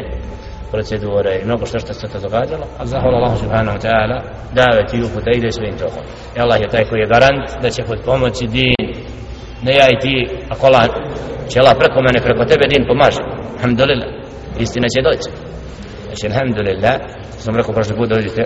procedure 0.72 1.40
i 1.42 1.46
mnogo 1.46 1.66
što 1.66 1.80
što 1.80 1.94
se 1.94 2.08
to 2.08 2.20
događalo 2.20 2.66
a 2.80 2.86
zahvala 2.86 3.18
Allahu 3.18 3.38
subhanahu 3.38 3.78
ta'ala 3.78 4.18
davet 4.54 4.94
i 4.94 5.04
uputa 5.04 5.32
ide 5.36 5.52
svojim 5.52 5.78
tokom. 5.78 6.04
I 6.36 6.40
Allah 6.40 6.62
je 6.62 6.70
taj 6.70 6.86
koji 6.90 7.00
je 7.00 7.08
garant 7.08 7.46
da 7.62 7.70
će 7.70 7.84
pod 7.84 8.00
pomoći 8.06 8.48
din 8.48 8.85
ne 9.66 9.74
ja 9.80 9.88
i 9.94 10.02
ti 10.04 10.16
ako 10.54 10.64
Allah 10.68 10.86
će 11.50 11.60
Allah 11.60 11.76
preko 11.82 12.00
mene 12.08 12.20
preko 12.28 12.44
tebe 12.52 12.66
din 12.74 12.84
pomaže. 12.90 13.24
Alhamdulillah. 13.56 14.10
Istina 14.66 14.88
će 14.94 15.02
doći. 15.08 15.30
Znači 16.06 16.24
alhamdulillah 16.32 16.96
sam 17.44 17.56
rekao 17.56 17.74
prošli 17.74 17.96
put 18.00 18.10
dođite. 18.10 18.44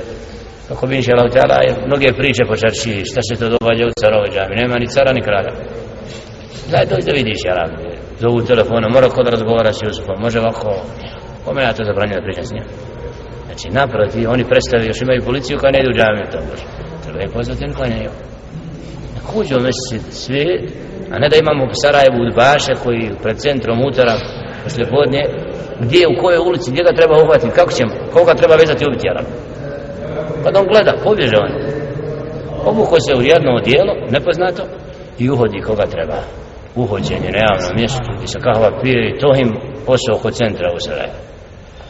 Kako 0.68 0.88
bi 0.88 0.96
inša 0.96 1.12
Allah 1.16 1.62
jer 1.68 1.76
mnoge 1.88 2.08
priče 2.20 2.44
po 2.50 2.56
čarši 2.62 3.06
šta 3.12 3.22
se 3.28 3.34
to 3.42 3.48
događa 3.56 3.84
u 3.86 3.98
carovoj 4.02 4.30
džami. 4.36 4.60
Nema 4.62 4.76
ni 4.82 4.88
cara 4.88 5.12
ni 5.14 5.22
kralja. 5.28 5.54
Daj 6.72 6.86
dođi 6.92 7.06
da 7.08 7.18
vidiš 7.20 7.40
ja 7.46 7.54
rabi 7.60 8.00
zovu 8.24 8.40
telefona 8.42 8.88
mora 8.96 9.10
kod 9.10 9.28
razgovara 9.28 9.74
s 9.74 9.82
Jusufom 9.84 10.18
može 10.26 10.40
ovako. 10.40 10.70
Kome 11.46 11.64
ja 11.64 11.74
to 11.74 11.84
zabranio 11.84 12.16
da 12.20 12.26
pričam 12.28 12.46
s 12.46 12.52
njim? 12.52 12.66
Znači 13.46 13.68
naproti 13.80 14.28
oni 14.28 14.44
predstavi 14.52 14.88
još 14.88 15.02
imaju 15.02 15.22
policiju 15.26 15.60
koja 15.60 15.72
ne 15.72 15.80
ide 15.80 15.90
u 15.90 15.98
džami 15.98 16.32
to 16.32 16.38
može. 16.50 16.66
Treba 17.04 17.20
je 17.22 17.34
pozvati 17.38 17.64
oni 17.64 17.74
klanjaju 17.74 18.12
neko 19.30 19.40
uđe 19.40 19.56
u 19.56 19.60
mesec 19.60 20.04
sve, 20.12 20.46
a 21.12 21.20
ne 21.20 21.30
da 21.30 21.36
imamo 21.38 21.64
u 21.66 21.80
Sarajevu 21.82 22.18
udbaše 22.28 22.74
koji 22.84 23.12
pred 23.24 23.38
centrom 23.38 23.86
utara 23.86 24.16
posle 24.64 24.86
podnje 24.86 25.22
gdje, 25.80 26.08
u 26.08 26.22
kojoj 26.22 26.40
ulici, 26.48 26.72
gdje 26.72 26.84
ga 26.84 26.92
treba 26.92 27.24
uhvatiti, 27.24 27.56
kako 27.56 27.72
ćemo, 27.72 27.92
koga 28.14 28.34
treba 28.34 28.56
vezati 28.56 28.86
ubiti, 28.88 29.10
Arab. 29.10 29.26
kad 30.44 30.54
pa 30.54 30.60
on 30.60 30.68
gleda, 30.68 30.94
pobježe 31.04 31.38
on 31.38 31.52
obuko 32.66 33.00
se 33.00 33.16
u 33.16 33.22
jedno 33.22 33.52
odijelo 33.56 33.94
nepoznato 34.10 34.64
i 35.20 35.30
uhodi 35.30 35.62
koga 35.62 35.86
treba 35.86 36.18
uhođenje 36.76 37.30
na 37.32 37.40
javnom 37.48 37.72
mjestu 37.76 38.10
gdje 38.16 38.28
sa 38.28 38.40
kahva 38.40 38.80
pije 38.82 39.10
i 39.10 39.20
to 39.20 39.36
im 39.36 39.50
posao 39.86 40.16
oko 40.16 40.32
centra 40.32 40.72
u 40.76 40.80
Sarajevu. 40.80 41.20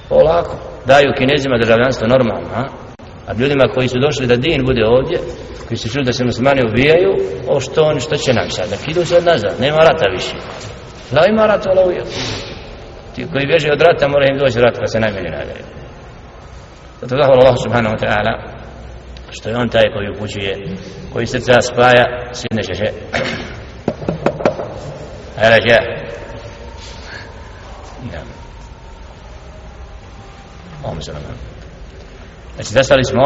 polako 0.10 0.55
daju 0.86 1.13
kinezima 1.17 1.58
državljanstvo 1.58 2.08
normalno 2.08 2.48
a? 2.55 2.88
A 3.29 3.33
ljudima 3.33 3.74
koji 3.74 3.88
su 3.88 4.00
došli 4.00 4.27
da 4.27 4.36
din 4.36 4.65
bude 4.65 4.86
ovdje, 4.86 5.19
koji 5.67 5.77
su 5.77 5.89
čuli 5.89 6.05
da 6.05 6.13
se 6.13 6.25
muslimani 6.25 6.62
ubijaju, 6.69 7.12
o 7.48 7.59
što 7.59 7.83
oni, 7.83 8.00
što 8.00 8.15
će 8.15 8.33
nam 8.33 8.50
sad? 8.50 8.69
Dakle, 8.69 8.86
idu 8.91 9.05
se 9.05 9.17
od 9.17 9.25
nazad, 9.25 9.53
nema 9.59 9.77
rata 9.77 10.05
više. 10.12 10.36
Da 11.12 11.25
ima 11.25 11.45
rata, 11.45 11.69
ali 11.69 11.86
uvijek. 11.86 12.05
Ti 13.15 13.27
koji 13.31 13.45
bježe 13.48 13.69
od 13.71 13.81
rata, 13.81 14.07
mora 14.07 14.25
im 14.31 14.38
doći 14.38 14.59
rat, 14.59 14.77
kad 14.77 14.91
se 14.91 15.00
najmanje 15.00 15.29
nadaju. 15.29 15.63
Zato 17.01 17.15
da 17.15 17.25
hvala 17.25 17.41
Allah 17.41 17.57
subhanahu 17.63 17.95
wa 17.95 18.01
ta'ala, 18.05 18.33
što 19.31 19.50
je 19.50 19.55
on 19.55 19.69
taj 19.69 19.88
koji 19.93 20.09
upućuje, 20.09 20.57
koji 21.13 21.25
srca 21.25 21.62
spaja, 21.62 22.05
sjedne 22.33 22.63
će 22.63 22.74
še. 22.74 22.91
Hvala 25.39 25.59
će. 25.59 26.00
se 31.01 31.12
Allahumma. 31.12 31.48
Znači, 32.59 32.73
zastali 32.79 33.03
smo 33.11 33.23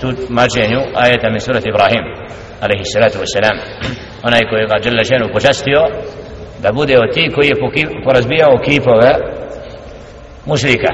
tu 0.00 0.08
mađenju 0.38 0.80
ajeta 1.02 1.30
min 1.30 1.40
surat 1.40 1.64
Ibrahim, 1.66 2.04
alaihi 2.64 2.84
salatu 2.94 3.18
wasalam, 3.22 3.56
onaj 4.28 4.42
koji 4.50 4.62
ga 4.70 4.76
Đalla 4.84 5.04
ženu 5.12 5.26
počastio, 5.36 5.80
da 6.62 6.68
bude 6.78 6.94
od 7.04 7.10
ti 7.14 7.24
koji 7.34 7.48
je 7.48 7.60
porazbijao 8.06 8.62
kipove 8.66 9.10
mušlika, 10.50 10.92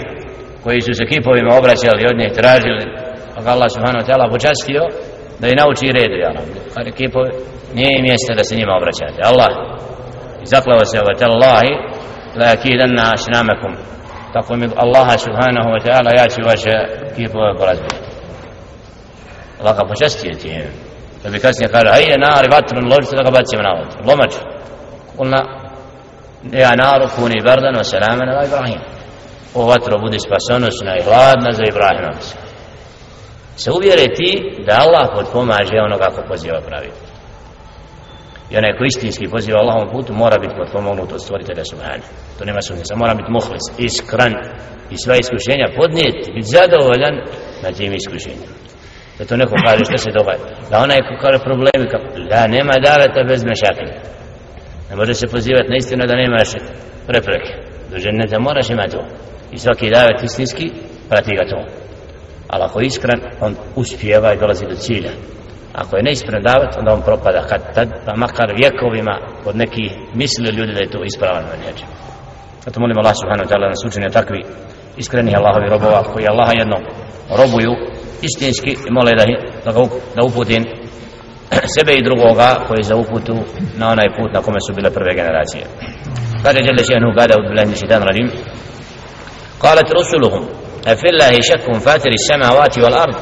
koji 0.64 0.80
su 0.86 0.92
se 0.98 1.04
kipovima 1.10 1.52
obraćali 1.60 2.02
od 2.10 2.16
njih 2.20 2.32
tražili, 2.40 2.84
a 3.36 3.38
ga 3.42 3.48
Allah 3.54 3.68
subhanahu 3.74 4.02
wa 4.02 4.08
ta'ala 4.08 4.26
počastio, 4.34 4.82
da 5.40 5.46
i 5.48 5.58
nauči 5.60 5.96
redu, 5.98 6.16
ja 6.24 6.30
nam, 6.36 6.46
kada 6.74 6.90
kipovi, 6.98 7.30
nije 7.78 8.02
mjesto 8.06 8.30
da 8.38 8.44
se 8.44 8.58
njima 8.58 8.72
obraćate. 8.80 9.18
Allah, 9.30 9.50
zaklava 10.52 10.84
se 10.90 10.98
wa 11.08 11.14
tallahi, 11.22 11.72
la 12.40 12.46
akidanna 12.56 13.04
asnamakum, 13.16 13.72
tako 14.36 14.56
mi 14.56 14.66
Allaha 14.84 15.14
subhanahu 15.26 15.68
wa 15.74 15.80
ta'ala 15.86 16.10
ja 16.20 16.26
ću 16.28 16.40
vaše 16.50 16.74
kipove 17.16 17.52
porazbiti 17.58 17.96
Allah 19.60 19.76
ga 19.78 19.84
počastije 19.88 20.32
tim 20.38 20.62
da 21.22 21.30
bi 21.30 21.38
kasnije 21.38 21.68
kaže 21.72 21.88
hajde 21.88 22.16
nari 22.18 22.48
vatru 22.52 22.78
ložice 22.92 23.16
da 23.16 23.22
ga 23.22 23.30
bacimo 23.38 23.62
na 23.62 23.72
vod 23.78 23.90
lomač 24.08 24.32
kulna 25.16 25.40
ja 26.62 26.72
naru 26.82 27.06
kuni 27.16 27.42
bardan 27.48 27.74
wa 27.80 27.84
salaman 27.92 28.28
ala 28.28 28.44
Ibrahim 28.46 28.80
o 29.54 29.60
vatro 29.70 29.98
budi 29.98 30.18
spasonosna 30.26 30.92
i 30.96 31.02
hladna 31.06 31.50
za 31.52 31.64
Ibrahima 31.72 32.12
se 33.56 33.70
uvjere 33.70 34.06
ti 34.14 34.30
da 34.66 34.74
Allah 34.84 35.04
podpomaže 35.14 35.76
onoga 35.86 36.06
ko 36.14 36.20
poziva 36.28 36.60
pravilno 36.68 37.15
i 38.50 38.56
onaj 38.56 38.72
ko 38.76 38.84
istinski 38.84 39.32
poziva 39.34 39.58
Allahom 39.60 39.88
putu 39.92 40.12
mora 40.22 40.38
biti 40.38 40.54
potpomognut 40.60 41.12
od 41.12 41.22
stvoritelja 41.24 41.64
Subhana. 41.64 42.04
To 42.38 42.44
nema 42.44 42.62
sumnje, 42.62 42.82
mora 43.02 43.14
biti 43.14 43.30
muhlis 43.36 43.66
iskran 43.88 44.34
i 44.94 44.96
sva 45.02 45.14
iskušenja 45.16 45.66
podnijeti 45.78 46.32
biti 46.36 46.50
zadovoljan 46.56 47.14
na 47.62 47.70
tim 47.76 47.92
iskušenjima. 47.94 48.56
Da 49.18 49.24
to 49.24 49.36
neko 49.36 49.54
kaže 49.66 49.84
što 49.84 49.98
se 49.98 50.10
događa? 50.18 50.46
Da 50.70 50.76
onaj 50.86 51.00
ko 51.06 51.14
kaže 51.22 51.38
problemi 51.48 51.86
kako, 51.92 52.06
da 52.30 52.46
nema 52.56 52.74
daveta 52.88 53.20
bez 53.30 53.40
mešakinja 53.50 54.16
ne 54.90 54.96
može 54.96 55.14
se 55.14 55.26
pozivati 55.26 55.70
na 55.70 55.76
istinu 55.76 56.06
da 56.06 56.14
nemaš 56.16 56.50
prepreke. 57.06 57.52
Do 57.90 57.98
ženeta 57.98 58.38
moraš 58.38 58.70
imati 58.70 58.90
to. 58.90 59.04
I 59.52 59.58
svaki 59.58 59.90
davet 59.90 60.22
istinski 60.22 60.70
prati 61.08 61.36
ga 61.36 61.48
to. 61.50 61.64
Ali 62.48 62.64
ako 62.64 62.80
je 62.80 62.88
on 63.40 63.56
uspijeva 63.76 64.32
i 64.32 64.38
dolazi 64.38 64.66
do 64.66 64.74
cilja 64.74 65.10
ako 65.75 65.97
je 65.97 66.03
neispravan 66.03 66.43
davet 66.43 66.77
onda 66.79 66.93
on 66.93 67.01
propada 67.01 67.41
kad 67.49 67.73
tad 67.75 67.89
pa 68.05 68.15
makar 68.15 68.49
vjekovima 68.61 69.15
od 69.45 69.55
nekih 69.55 69.91
misli 70.13 70.49
ljudi 70.49 70.73
da 70.73 70.79
je 70.79 70.91
to 70.91 71.03
ispravan 71.03 71.43
manjeđ 71.43 71.79
zato 72.65 72.79
molim 72.79 72.97
Allah 72.97 73.15
subhanahu 73.21 73.45
wa 73.47 73.51
ta'ala 73.51 73.69
nas 73.69 73.85
učinje 73.87 74.09
takvi 74.09 74.41
iskreni 74.97 75.35
Allahovi 75.35 75.69
robova 75.69 76.03
koji 76.03 76.27
Allaha 76.27 76.53
jednom 76.53 76.81
robuju 77.39 77.71
istinski 78.21 78.71
i 78.87 78.91
mole 78.91 79.11
da, 79.19 79.25
da, 79.65 79.71
ga, 79.75 79.81
da 80.15 80.21
uputim 80.23 80.63
sebe 81.75 81.93
i 81.95 82.03
drugoga 82.03 82.49
koji 82.67 82.83
za 82.83 82.95
uputu 82.95 83.35
na 83.77 83.85
onaj 83.91 84.09
put 84.17 84.33
na 84.33 84.41
kome 84.41 84.59
su 84.67 84.73
bile 84.73 84.89
prve 84.89 85.13
generacije 85.15 85.63
kaže 86.43 86.59
Jelle 86.59 86.83
Šehnu 86.89 87.13
kada 87.17 87.33
u 87.37 87.49
bilahi 87.49 87.75
šitan 87.75 88.03
radim 88.03 88.29
قالت 89.65 89.91
رسلهم 89.91 90.43
أفي 90.87 91.07
الله 91.09 91.33
شك 91.41 91.65
فاتر 91.85 92.09
السماوات 92.09 92.77
والأرض 92.77 93.15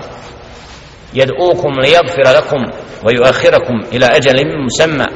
يدعوكم 1.14 1.72
ليغفر 1.80 2.22
لكم 2.22 2.64
ويؤخركم 3.04 3.80
إلى 3.92 4.06
أجل 4.06 4.36
مسمى. 4.66 5.06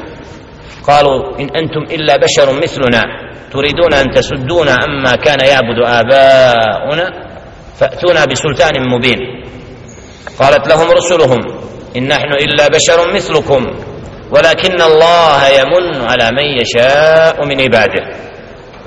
قالوا 0.87 1.40
إن 1.40 1.49
أنتم 1.57 1.95
إلا 1.95 2.17
بشر 2.17 2.52
مثلنا 2.62 3.02
تريدون 3.52 3.95
أن 3.95 4.11
تسدونا 4.11 4.76
عما 4.83 5.17
كان 5.17 5.40
يعبد 5.40 5.78
آباؤنا 5.85 7.11
فأتونا 7.78 8.25
بسلطان 8.25 8.75
مبين. 8.95 9.19
قالت 10.38 10.69
لهم 10.69 10.90
رسلهم 10.90 11.38
إن 11.97 12.09
نحن 12.09 12.33
إلا 12.33 12.69
بشر 12.69 13.14
مثلكم 13.14 13.67
ولكن 14.31 14.83
الله 14.83 15.49
يمن 15.49 16.00
على 16.00 16.31
من 16.31 16.61
يشاء 16.61 17.45
من 17.45 17.61
عباده. 17.61 18.05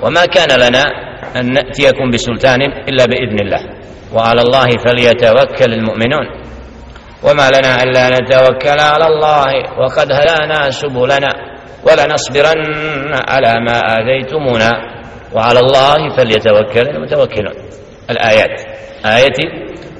وما 0.02 0.26
كان 0.26 0.60
لنا 0.60 0.82
أن 1.36 1.52
نأتيكم 1.52 2.10
بسلطان 2.10 2.62
إلا 2.88 3.06
بإذن 3.06 3.38
الله. 3.40 3.60
وعلى 4.12 4.40
الله 4.42 4.68
فليتوكل 4.84 5.72
المؤمنون. 5.72 6.41
وما 7.23 7.49
لنا 7.49 7.83
ألا 7.83 8.09
نتوكل 8.09 8.79
على 8.79 9.05
الله 9.05 9.51
وقد 9.79 10.11
هدانا 10.11 10.71
سبلنا 10.71 11.29
ولنصبرن 11.83 13.13
على 13.29 13.53
ما 13.67 13.77
آذيتمونا 13.97 14.71
وعلى 15.33 15.59
الله 15.59 16.15
فليتوكل 16.15 16.89
المتوكلون 16.89 17.53
الآيات 18.09 18.61
آيتي 19.05 19.47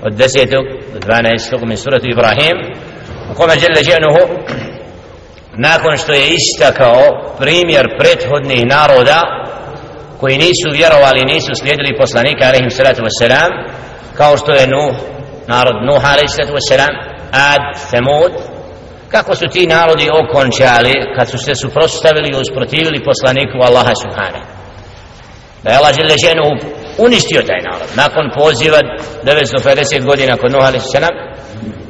ودسيتك 0.05 0.65
دفعنا 0.95 1.33
يستق 1.33 1.63
من 1.63 1.75
سورة 1.75 2.01
إبراهيم 2.13 2.57
وقام 3.29 3.49
جل 3.49 3.81
جأنه 3.81 4.17
nakon 5.57 5.97
što 5.97 6.13
je 6.13 6.27
istakao 6.27 7.01
primjer 7.39 7.85
prethodnih 7.99 8.65
naroda 8.65 9.21
koji 10.19 10.37
nisu 10.37 10.67
vjerovali 10.73 11.21
nisu 11.33 11.51
slijedili 11.55 11.97
poslanika 11.99 12.45
alaihim 12.45 12.69
salatu 12.69 13.01
wassalam 13.01 13.51
kao 14.17 14.37
što 14.37 14.51
je 14.51 14.67
Nuh 14.67 14.95
narod 15.47 15.75
Nuh 15.87 16.05
alaihim 16.11 16.29
salatu 16.29 16.53
wassalam 16.57 17.10
Ad, 17.32 17.64
Semud, 17.90 18.32
kako 19.08 19.34
su 19.34 19.46
ti 19.46 19.66
narodi 19.66 20.08
okončali 20.22 20.94
kad 21.16 21.30
su 21.30 21.38
se 21.38 21.54
suprostavili 21.54 22.28
i 22.28 22.40
usprotivili 22.40 23.04
poslaniku 23.10 23.56
Allaha 23.68 23.94
Subhana. 24.02 24.42
Da 25.62 25.70
je 25.70 25.76
Allah 25.76 25.94
Želešenu 26.00 26.46
uništio 27.06 27.40
taj 27.48 27.60
narod 27.68 27.90
nakon 28.02 28.26
poziva 28.38 28.80
950 29.24 30.04
godina 30.10 30.36
kod 30.36 30.52
Nuh 30.52 30.64
a.s. 30.64 30.94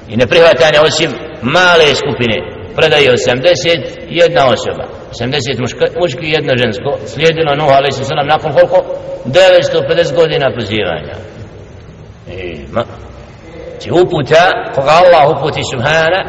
i 0.09 0.17
ne 0.17 0.81
osim 0.89 1.11
male 1.43 1.95
skupine 2.03 2.37
predaje 2.77 3.13
80 3.13 3.43
jedna 4.09 4.43
osoba 4.47 4.85
80 5.13 5.61
muška, 5.61 5.85
muški 6.01 6.25
i 6.27 6.35
jedno 6.39 6.53
žensko 6.63 6.91
slijedilo 7.07 7.55
Nuh 7.55 7.73
a.s. 7.79 8.09
nakon 8.33 8.53
koliko 8.53 8.79
950 9.27 10.15
godina 10.15 10.47
pozivanja 10.59 11.15
i 12.29 12.67
ma, 12.73 12.85
znači 13.83 14.01
uputa 14.03 14.45
koga 14.75 14.91
Allah 14.91 15.37
uputi 15.37 15.63
subhana 15.73 16.21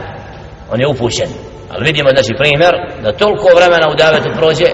on 0.72 0.80
je 0.82 0.88
upućen. 0.88 1.30
Ali 1.72 1.86
vidimo 1.86 2.10
znači 2.10 2.34
primjer 2.38 2.74
da 3.04 3.12
toliko 3.12 3.48
vremena 3.56 3.88
u 3.90 3.96
davetu 3.96 4.30
prođe 4.38 4.70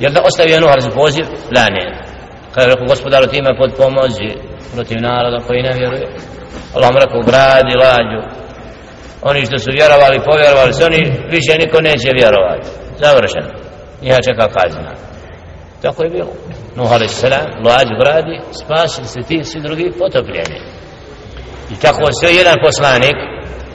jer 0.00 0.12
da 0.12 0.20
ostavi 0.28 0.60
Nuh 0.60 0.70
za 0.78 0.90
poziv 0.90 1.24
la 1.56 1.66
ne 1.76 1.84
kada 2.52 2.62
je 2.62 2.72
rekao 2.72 2.86
gospodaru 2.86 3.26
ti 3.26 3.42
me 3.42 3.58
pod 3.60 3.70
pomozi 3.76 4.30
protiv 4.74 4.98
naroda 5.00 5.38
koji 5.46 5.62
ne 5.62 5.72
vjeruje. 5.78 6.06
Allah 6.74 6.90
mu 6.92 6.98
rekao 7.04 7.20
gradi 7.30 7.74
lađu 7.84 8.20
oni 9.22 9.46
što 9.46 9.58
su 9.58 9.70
vjerovali 9.72 10.24
povjerovali 10.30 10.72
se 10.72 10.84
oni 10.84 11.00
više 11.30 11.52
niko 11.58 11.80
neće 11.80 12.10
vjerovati. 12.20 12.68
Završeno. 13.04 13.50
Njiha 14.02 14.18
čeka 14.28 14.46
kazna. 14.56 14.92
Tako 15.82 16.04
je 16.04 16.10
bilo. 16.10 16.32
Nuh 16.76 16.92
a.s. 16.92 17.22
lađu 17.66 17.94
gradi 18.02 18.36
spasili 18.62 19.06
se 19.06 19.20
ti 19.28 19.44
svi 19.44 19.60
drugi 19.60 19.92
potopljeni 19.98 20.81
i 21.72 21.76
tako 21.82 22.04
sve 22.20 22.30
jedan 22.34 22.56
poslanik 22.66 23.16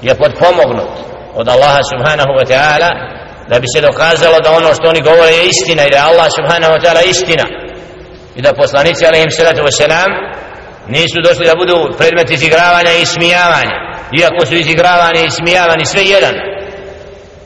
je 0.02 0.16
podpomognut 0.16 0.94
od 1.40 1.48
Allaha 1.48 1.82
subhanahu 1.92 2.32
wa 2.40 2.46
ta'ala 2.52 2.90
da 3.50 3.60
bi 3.60 3.68
se 3.74 3.82
dokazalo 3.82 4.40
da 4.40 4.52
ono 4.52 4.74
što 4.74 4.90
oni 4.90 5.02
govore 5.02 5.32
je 5.32 5.48
istina 5.48 5.84
i 5.86 5.90
da 5.90 5.98
je 5.98 6.10
Allah 6.12 6.28
subhanahu 6.38 6.74
wa 6.76 6.82
ta'ala 6.84 7.02
istina. 7.10 7.46
I 8.36 8.42
da 8.42 8.60
poslanici 8.62 9.06
alaihim 9.06 9.32
salatu 9.32 9.62
wa 9.68 9.72
salam 9.72 10.12
nisu 10.88 11.18
došli 11.28 11.46
da 11.46 11.56
budu 11.62 11.98
predmet 11.98 12.30
izigravanja 12.32 12.92
i 13.02 13.06
smijavanja 13.06 13.78
iako 14.20 14.46
su 14.46 14.56
izigravani 14.56 15.22
i 15.26 15.36
smijavani 15.40 15.86
sve 15.86 16.04
jedan. 16.04 16.36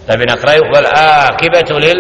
Da 0.08 0.17
bi 0.17 0.25
na 0.25 0.38
kraju 0.41 0.62
vel 0.74 0.86
akibetu 1.29 1.75
lil 1.86 2.00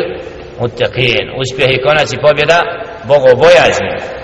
muttaqin. 0.61 1.25
Uspjeh 1.41 1.69
i 1.73 1.81
konac 1.85 2.09
i 2.13 2.21
pobjeda 2.25 2.59
bogobojazni. 3.03 4.20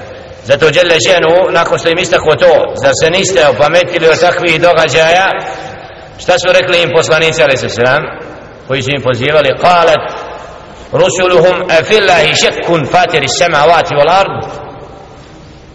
Zato 0.47 0.71
Đele 0.71 0.97
ženu, 1.07 1.33
nakon 1.51 1.79
što 1.79 1.89
im 1.89 1.99
istako 1.99 2.35
to, 2.35 2.53
zar 2.83 2.93
se 3.01 3.09
niste 3.09 3.47
opametili 3.47 4.07
od 4.07 4.19
takvih 4.19 4.61
događaja, 4.61 5.27
šta 6.19 6.33
su 6.39 6.53
rekli 6.53 6.81
im 6.81 6.89
poslanici, 6.95 7.43
ali 7.43 7.57
se 7.57 7.69
sram, 7.69 8.03
koji 8.67 8.81
su 8.81 8.89
im 8.91 9.01
pozivali, 9.03 9.57
kalet, 9.61 10.03
rusuluhum 10.91 11.57
afillahi 11.79 12.35
šekkun 12.35 12.85
fatiri 12.91 13.27
samavati 13.27 13.93
wal 13.95 14.11
ard, 14.21 14.35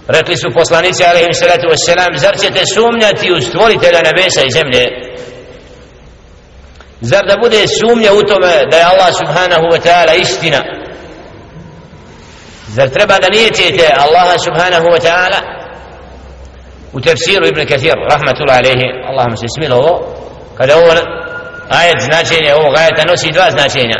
rekli 0.09 0.37
su 0.37 0.49
poslanici 0.55 1.05
alaihim 1.05 1.35
salatu 1.35 1.67
wassalam 1.73 2.19
zar 2.19 2.35
ćete 2.43 2.67
sumnjati 2.67 3.33
u 3.33 3.41
stvoritelja 3.41 4.01
nebesa 4.03 4.43
i 4.45 4.51
zemlje? 4.51 4.85
Zar 7.01 7.23
da 7.27 7.37
bude 7.43 7.69
sumnja 7.69 8.13
u 8.13 8.23
tome 8.23 8.53
da 8.71 8.77
je 8.77 8.85
Allah 8.93 9.11
subhanahu 9.21 9.65
wa 9.73 9.81
ta'ala 9.87 10.15
istina? 10.21 10.82
Zar 12.77 12.89
treba 12.89 13.19
da 13.19 13.29
nijetite 13.29 13.87
Allaha 14.05 14.39
subhanahu 14.39 14.87
wa 14.95 15.01
ta'ala? 15.07 15.41
U 16.93 17.01
tefsiru 17.01 17.47
Ibn 17.47 17.67
Kathir 17.67 17.97
rahmatullahi 18.13 18.59
alaihi 18.59 18.87
Allahum 19.11 19.37
se 19.37 19.47
smilo 19.57 19.77
ovo 19.77 19.95
kada 20.59 20.77
ovo 20.77 20.93
ajet 21.69 22.01
značenje 22.09 22.55
ovog 22.55 22.75
ajeta 22.77 23.03
nosi 23.11 23.33
dva 23.33 23.51
značenja. 23.51 23.99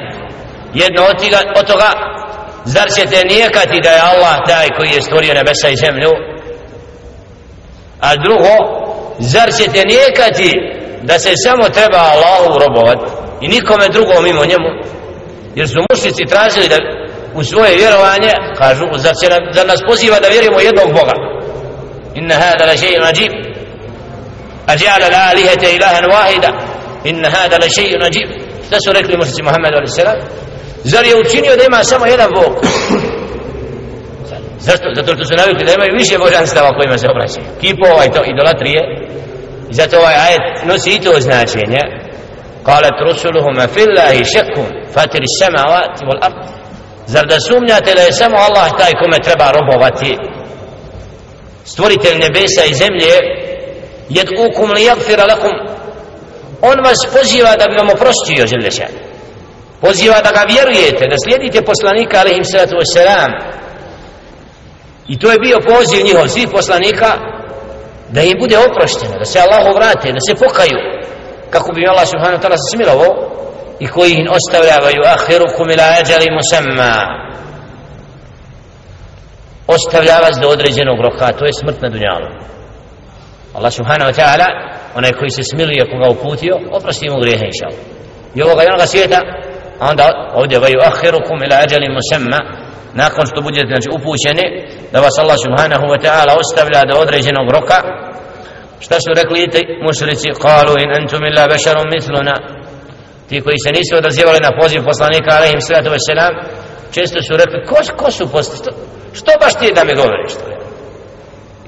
Jedno 0.75 1.01
od, 1.11 1.17
tiga, 1.23 1.39
od 1.61 1.67
toga 1.67 1.91
zar 2.65 2.89
ćete 2.97 3.19
nijekati 3.29 3.81
da 3.85 3.91
je 3.91 4.01
Allah 4.01 4.37
taj 4.47 4.69
koji 4.77 4.91
je 4.91 5.03
stvorio 5.03 5.35
nebesa 5.35 5.69
i 5.69 5.77
zemlju? 5.77 6.11
A 8.01 8.17
drugo 8.17 8.55
zar 9.19 9.49
ćete 9.59 9.81
nijekati 9.93 10.51
da 11.03 11.19
se 11.19 11.33
samo 11.37 11.69
treba 11.69 11.99
Allahu 11.99 12.59
robovat 12.65 12.99
i 13.41 13.49
nikome 13.49 13.89
drugom 13.89 14.25
mimo 14.25 14.45
njemu? 14.45 14.71
Jer 15.55 15.69
su 15.69 15.79
mušnici 15.91 16.25
tražili 16.33 16.69
da 16.69 16.79
u 17.35 17.45
svoje 17.45 17.77
vjerovanje 17.77 18.33
kažu 18.59 18.85
zar, 18.97 19.15
će, 19.21 19.27
zar 19.53 19.67
nas 19.67 19.81
poziva 19.89 20.21
da 20.21 20.29
vjerujemo 20.29 20.61
jednog 20.61 20.89
Boga. 20.99 21.15
Inna 22.15 22.35
hada 22.35 22.65
la 22.67 22.77
šeji 22.77 22.99
nađib 23.07 23.33
ađala 24.67 25.07
la 25.15 25.23
alihete 25.31 25.77
ilahan 25.77 26.05
wahida. 26.05 26.51
Inna 27.05 27.29
hada 27.31 27.57
la 27.63 27.69
šeji 27.77 27.99
nađib 28.05 28.29
šta 28.67 28.77
su 28.85 28.93
rekli 28.93 29.17
mušnici 29.17 29.43
Muhammedu 29.43 29.77
a.s. 29.77 29.99
zar 30.85 31.05
je 31.07 31.21
učinio 31.21 31.57
da 31.57 31.65
ima 31.65 31.85
samo 31.85 32.07
jedan 32.07 32.31
Bog? 32.35 32.53
Zato, 34.59 34.85
zato 34.95 35.15
što 35.15 35.25
su 35.25 35.35
navikli 35.37 35.65
da 35.65 35.73
imaju 35.75 35.93
više 35.99 36.19
božanstava 36.19 36.77
kojima 36.77 36.99
se 36.99 37.07
obraćaju 37.13 37.47
kipova 37.61 37.95
ovaj 37.95 38.07
i 38.07 38.13
to 38.15 38.23
idolatrije. 38.33 38.81
I 39.71 39.75
zato 39.75 39.99
ovaj 39.99 40.15
ajet 40.15 40.45
nosi 40.69 40.91
i 40.91 41.01
to 41.01 41.13
značenje. 41.21 41.83
قالت 42.65 42.97
رسلهم 43.11 43.67
في 43.67 43.83
الله 43.85 44.23
شك 44.23 44.55
فاتر 44.95 45.23
السماوات 45.23 46.03
والأرض 46.03 46.62
zar 47.07 47.27
da 47.27 47.41
sumnjate 47.41 47.95
da 47.95 48.01
je 48.03 48.13
samo 48.13 48.37
Allah 48.37 48.71
taj 48.79 48.93
kome 48.93 49.19
treba 49.23 49.53
robovati? 49.53 50.17
Stvoritelj 51.65 52.19
nebesa 52.19 52.65
i 52.65 52.75
zemlje 52.75 53.15
yad'ukum 54.11 54.69
liyaghfira 54.77 55.27
lakum. 55.29 55.55
On 56.63 56.77
vas 56.85 56.99
poziva 57.13 57.57
da 57.57 57.65
bi 57.69 57.77
vam 57.77 57.91
oprostio 57.91 58.47
želešan 58.47 59.13
poziva 59.85 60.19
da 60.27 60.31
ga 60.37 60.43
vjerujete 60.53 61.05
da 61.13 61.17
slijedite 61.25 61.69
poslanika 61.71 62.15
alaihim 62.21 62.45
sallatu 62.45 62.77
wassalam 62.81 63.31
i 65.13 65.19
to 65.21 65.27
je 65.33 65.39
bio 65.47 65.59
poziv 65.73 66.05
njihov 66.05 66.27
svih 66.29 66.49
poslanika 66.57 67.09
da 68.15 68.21
im 68.23 68.37
bude 68.43 68.57
oprošteno 68.59 69.15
da 69.19 69.25
se 69.25 69.39
Allahu 69.45 69.71
vrate 69.79 70.09
da 70.17 70.21
se 70.27 70.35
pokaju 70.45 70.79
kako 71.51 71.69
bi 71.73 71.87
Allah 71.93 72.07
subhanahu 72.13 72.39
wa 72.39 72.43
ta'ala 72.45 72.59
se 72.63 72.69
smilovo 72.75 73.07
i 73.81 73.87
koji 73.87 74.13
im 74.13 74.29
ostavljavaju 74.39 75.03
ahirukum 75.17 75.71
ila 75.71 75.85
ađali 76.01 76.27
musamma. 76.39 76.95
Ostavlja 79.67 80.17
vas 80.19 80.37
do 80.43 80.49
određenog 80.49 81.01
roka 81.01 81.33
to 81.33 81.45
je 81.45 81.53
smrt 81.53 81.83
na 81.83 81.89
dunjalu. 81.89 82.29
Allah 83.55 83.73
subhanahu 83.73 84.11
wa 84.11 84.17
ta'ala 84.21 84.47
onaj 84.95 85.13
koji 85.13 85.31
se 85.31 85.43
smiluje 85.43 85.91
koga 85.91 86.09
uputio 86.11 86.55
oprosti 86.73 87.11
mu 87.11 87.21
grijehe 87.21 87.45
inša 87.47 87.69
i 88.35 88.43
ovoga 88.43 88.63
i 88.63 88.67
onoga 88.67 88.87
svijeta 88.87 89.21
a 89.81 89.91
onda 89.91 90.31
ovdje 90.35 90.59
vaju 90.59 90.79
ahirukum 90.91 91.39
ila 91.45 91.57
ađali 91.57 91.97
musamma 91.99 92.41
nakon 92.95 93.27
što 93.27 93.41
budete 93.41 93.67
znači, 93.73 93.89
upućeni 93.99 94.45
da 94.93 95.01
vas 95.01 95.19
Allah 95.19 95.39
subhanahu 95.47 95.87
wa 95.93 95.99
ta'ala 96.05 96.33
ostavlja 96.43 96.81
do 96.91 96.95
određenog 97.05 97.51
roka. 97.57 97.79
Šta 98.81 98.97
su 99.01 99.11
rekli 99.21 99.51
ti 99.51 99.63
mušrici? 99.87 100.29
Kalu 100.43 100.75
in 100.83 100.91
antum 100.99 101.23
illa 101.31 101.49
bešarum 101.49 101.89
misluna 101.97 102.35
ti 103.33 103.45
koji 103.47 103.59
se 103.65 103.71
nisu 103.79 103.93
odazivali 104.03 104.39
na 104.47 104.51
poziv 104.61 104.81
poslanika 104.91 105.31
alaihim 105.39 105.61
sallatu 105.67 105.91
wasalam 105.97 106.33
često 106.97 107.19
su 107.27 107.33
rekli 107.43 107.59
ko, 107.71 107.77
ko 108.01 108.09
su 108.17 108.25
poslanici 108.35 108.63
što, 108.63 108.71
što 109.19 109.31
baš 109.43 109.55
ti 109.61 109.77
da 109.77 109.83
mi 109.85 110.01
govoriš 110.03 110.33
to? 110.41 110.47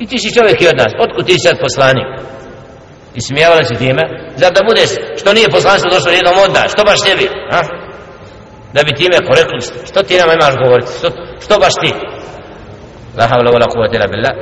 I 0.02 0.04
ti 0.08 0.16
si 0.22 0.34
čovjek 0.36 0.58
i 0.62 0.70
od 0.72 0.76
nas. 0.82 0.92
Otkud 1.04 1.24
ti 1.26 1.44
sad 1.44 1.56
poslanik? 1.66 2.08
I 3.18 3.20
smijavali 3.20 3.64
se 3.64 3.74
time 3.84 4.02
zar 4.40 4.50
da 4.56 4.60
budeš 4.68 4.90
što 5.20 5.28
nije 5.36 5.54
poslanstvo 5.56 5.88
došlo 5.94 6.10
jednom 6.10 6.36
od 6.46 6.52
nas 6.58 6.68
što 6.74 6.82
baš 6.90 7.00
tebi 7.06 7.26
a? 7.56 7.60
da 8.74 8.80
bi 8.86 8.98
time 9.00 9.18
korekli 9.28 9.60
što 9.88 9.98
ti 10.06 10.18
nama 10.20 10.32
imaš 10.32 10.54
govoriti? 10.62 10.90
Što, 10.98 11.08
što 11.44 11.54
baš 11.64 11.74
ti? 11.82 11.90
La 13.18 13.24
havla 13.30 13.50
wala 13.54 13.66
kuvvete 13.72 13.96
illa 13.96 14.08
billah. 14.12 14.34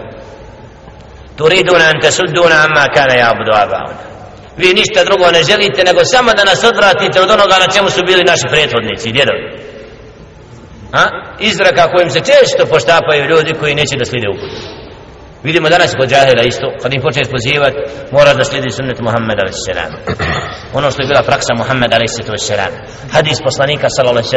Turiduna 1.38 1.84
an 1.92 1.98
tasudduna 2.02 2.56
amma 2.66 2.84
kana 2.96 3.14
ya'budu 3.22 3.52
aba'una 3.64 4.11
vi 4.56 4.74
ništa 4.74 5.04
drugo 5.04 5.30
ne 5.30 5.42
želite 5.42 5.84
nego 5.84 6.00
samo 6.04 6.32
da 6.32 6.44
nas 6.44 6.64
odvratite 6.64 7.20
od 7.20 7.30
onoga 7.30 7.56
na 7.58 7.68
čemu 7.74 7.90
su 7.90 8.00
bili 8.06 8.24
naši 8.24 8.46
prethodnici 8.48 9.08
i 9.08 9.12
djedovi 9.12 9.44
a? 10.92 11.04
izraka 11.40 11.90
kojim 11.92 12.10
se 12.10 12.20
često 12.20 12.66
poštapaju 12.66 13.28
ljudi 13.30 13.52
koji 13.60 13.74
neće 13.74 13.96
da 13.96 14.04
slijede 14.04 14.28
uput 14.34 14.52
vidimo 15.42 15.68
danas 15.68 15.94
kod 15.98 16.08
džahila 16.10 16.42
isto 16.42 16.66
kad 16.82 16.94
im 16.94 17.02
počneš 17.02 17.28
pozivati 17.30 17.78
mora 18.10 18.34
da 18.34 18.44
slijedi 18.44 18.70
sunnet 18.70 19.00
Muhammed 19.00 19.38
a.s. 19.38 19.66
ono 20.78 20.90
što 20.90 21.02
je 21.02 21.08
bila 21.08 21.22
praksa 21.22 21.54
Muhammed 21.54 21.92
a.s. 21.92 22.50
hadis 23.12 23.38
poslanika 23.44 23.86
a.s. 23.86 24.30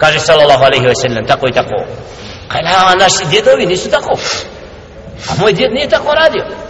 kaže 0.00 0.18
a.s. 0.18 1.02
tako 1.28 1.48
i 1.48 1.52
tako 1.52 1.84
a 2.50 2.94
naši 2.94 3.30
djedovi 3.30 3.66
nisu 3.66 3.90
tako 3.90 4.18
a 5.28 5.32
moj 5.40 5.52
djed 5.52 5.72
nije 5.72 5.88
tako 5.88 6.12
radio 6.14 6.65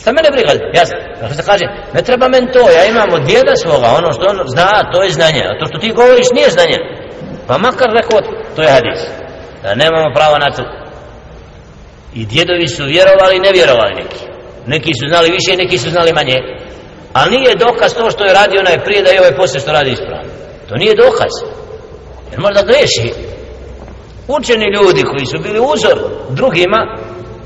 šta 0.00 0.12
mene 0.12 0.28
briga? 0.30 0.52
Jasno. 0.74 0.96
kako 1.20 1.34
se 1.34 1.42
kaže 1.42 1.64
ne 1.94 2.02
treba 2.02 2.28
men 2.28 2.46
to 2.52 2.70
ja 2.70 2.84
imam 2.84 3.12
od 3.12 3.22
djeda 3.22 3.56
svoga 3.56 3.88
ono 3.98 4.12
što 4.12 4.24
on 4.30 4.38
zna 4.46 4.90
to 4.92 5.02
je 5.02 5.10
znanje. 5.10 5.42
A 5.50 5.58
to 5.58 5.66
što 5.66 5.78
ti 5.78 5.92
govoriš 5.92 6.26
nije 6.34 6.50
znanje. 6.50 6.78
Pa 7.46 7.58
makar 7.58 7.88
rekao 8.00 8.18
to 8.56 8.62
je 8.62 8.70
hadis. 8.70 9.00
Da 9.62 9.74
nemamo 9.74 10.14
pravo 10.14 10.38
na 10.38 10.50
to. 10.56 10.62
I 12.14 12.26
djedovi 12.26 12.68
su 12.68 12.84
vjerovali 12.84 13.38
ne 13.38 13.50
vjerovali 13.52 13.94
neki. 13.94 14.22
Neki 14.66 14.92
su 15.00 15.04
znali 15.08 15.30
više 15.30 15.56
neki 15.56 15.78
su 15.78 15.90
znali 15.90 16.12
manje. 16.12 16.38
Ali 17.12 17.36
nije 17.36 17.54
dokaz 17.54 17.94
to 17.94 18.10
što 18.10 18.24
je 18.24 18.34
radio 18.34 18.60
onaj 18.60 18.84
prije 18.84 19.02
da 19.02 19.10
je 19.10 19.20
ovaj 19.20 19.36
poslije 19.36 19.60
što 19.60 19.72
radi 19.72 19.90
ispravno. 19.90 20.30
To 20.68 20.74
nije 20.76 20.94
dokaz. 20.94 21.32
Jer 22.30 22.40
možda 22.40 22.62
greši 22.62 23.08
učeni 24.28 24.66
ljudi 24.76 25.02
koji 25.02 25.26
su 25.26 25.38
bili 25.38 25.60
uzor 25.72 25.98
drugima 26.30 26.80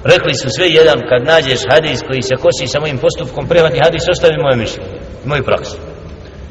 rekli 0.05 0.35
su 0.35 0.49
sve 0.51 0.67
jedan 0.69 0.99
kad 1.09 1.25
nađeš 1.25 1.61
hadis 1.71 2.01
koji 2.09 2.23
se 2.23 2.35
kosi 2.43 2.67
sa 2.67 2.81
mojim 2.81 2.99
postupkom 2.99 3.47
prevati 3.49 3.81
hadis 3.85 4.05
ostavi 4.13 4.43
moje 4.43 4.57
mišljenje 4.57 5.01
moju 5.25 5.45
praksu. 5.45 5.77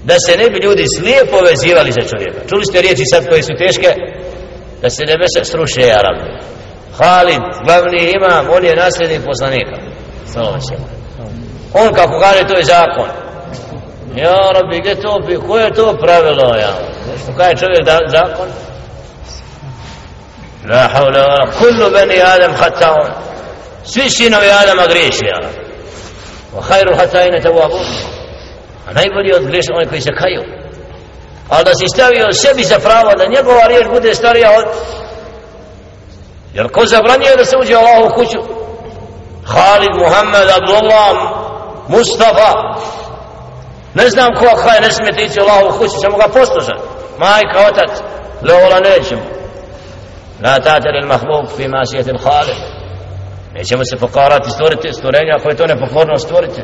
Da 0.04 0.16
se 0.26 0.38
ne 0.38 0.50
bi 0.50 0.66
ljudi 0.66 0.86
slijepo 0.98 1.38
vezivali 1.50 1.92
za 1.92 2.04
čovjeka. 2.12 2.48
Čuli 2.50 2.66
ste 2.66 2.82
riječi 2.82 3.04
sad 3.06 3.30
koje 3.30 3.44
su 3.44 3.54
teške? 3.58 3.90
Da 4.82 4.90
se 4.90 5.04
nebesa 5.06 5.44
sruše 5.44 5.82
Arabi 6.00 6.30
Halid, 6.98 7.42
glavni 7.66 8.12
imam 8.16 8.46
on 8.56 8.66
je 8.66 8.76
nasljednik 8.76 9.22
poslanika. 9.26 9.76
On 11.74 11.94
kako 11.94 12.20
kaže 12.20 12.48
to 12.48 12.58
je 12.58 12.64
zakon. 12.64 13.10
Ja 14.16 14.36
Arabi 14.50 14.80
gdje 14.80 14.96
to 14.96 15.20
bi 15.28 15.36
koje 15.48 15.64
je 15.64 15.74
to 15.74 15.98
pravilo 16.02 16.56
ja? 16.56 16.74
Što 17.24 17.34
kaže 17.38 17.56
čovjek 17.58 17.86
da, 17.86 18.00
zakon? 18.08 18.48
La 20.70 20.88
haula, 20.88 21.52
kullu 21.60 21.92
bani 21.92 22.22
adam 22.22 22.54
hataun 22.54 23.29
svi 23.94 24.10
sinovi 24.10 24.50
Adama 24.62 24.88
griješi 24.88 25.26
ja. 25.26 25.40
wa 26.56 26.62
khairu 26.68 26.96
hataine 26.96 27.42
tawabun 27.42 27.86
a 28.88 28.94
najbolji 28.94 29.34
od 29.34 29.46
griješa 29.46 29.72
oni 29.76 29.86
koji 29.86 30.02
se 30.02 30.10
kaju. 30.20 30.44
Ali 31.50 31.66
da 31.66 31.76
si 31.76 31.86
stavio 31.94 32.34
sebi 32.34 32.64
za 32.64 32.80
pravo 32.80 33.12
da 33.18 33.26
njegova 33.36 33.68
riječ 33.68 33.88
bude 33.94 34.16
starija 34.16 34.50
od 34.58 34.66
jer 36.54 36.72
ko 36.72 36.86
zabranio 36.86 37.36
da 37.38 37.46
se 37.46 37.58
uđe 37.58 37.76
u 37.78 37.80
Allahu 37.80 38.16
kuću? 38.16 38.40
Halid, 39.46 39.94
Muhammed, 39.96 40.50
Abdullah 40.58 41.16
Mustafa. 41.88 42.52
Ne 43.94 44.10
znam 44.10 44.30
ko 44.34 44.46
kaj 44.64 44.82
ne 44.82 44.92
smijete 44.92 45.22
ići 45.22 45.40
u 45.40 45.44
Allahu 45.44 45.78
kuću 45.78 45.96
samo 46.02 46.18
ga 46.18 46.28
poslušati 46.28 46.82
majka, 47.18 47.60
otac 47.70 47.92
leola 48.42 48.80
nećemo. 48.80 49.22
La 50.44 50.60
tater 50.60 50.96
il 51.02 51.08
mahbub 51.08 51.46
fi 51.58 51.68
masijetil 51.68 52.18
Halid 52.24 52.79
nećemo 53.60 53.84
se 53.86 54.02
pokorati 54.06 54.56
stvoriti 54.56 54.98
stvorenja 55.00 55.34
ako 55.38 55.50
je 55.50 55.60
to 55.60 55.66
nepokorno 55.74 56.18
stvorite. 56.18 56.62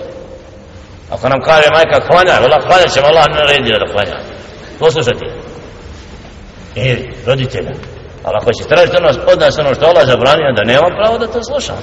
ako 1.14 1.30
nam 1.30 1.40
kaže 1.50 1.68
majka 1.78 2.08
klanja 2.08 2.36
vela 2.44 2.60
klanja 2.68 2.88
ćemo 2.94 3.08
Allah 3.08 3.26
naredio 3.40 3.82
da 3.82 3.92
klanja. 3.94 4.18
Poslušati 4.80 5.26
e 6.76 6.96
roditelja 7.26 7.74
ali 8.26 8.36
ako 8.42 8.50
će 8.58 8.70
tražiti 8.72 8.98
ono, 8.98 9.10
od 9.32 9.40
nas 9.40 9.60
ono 9.60 9.74
što 9.76 9.86
Allah 9.86 10.06
zabranio 10.06 10.58
da 10.58 10.70
nema 10.72 10.88
pravo 11.00 11.16
da 11.18 11.28
to 11.28 11.40
slušam. 11.50 11.80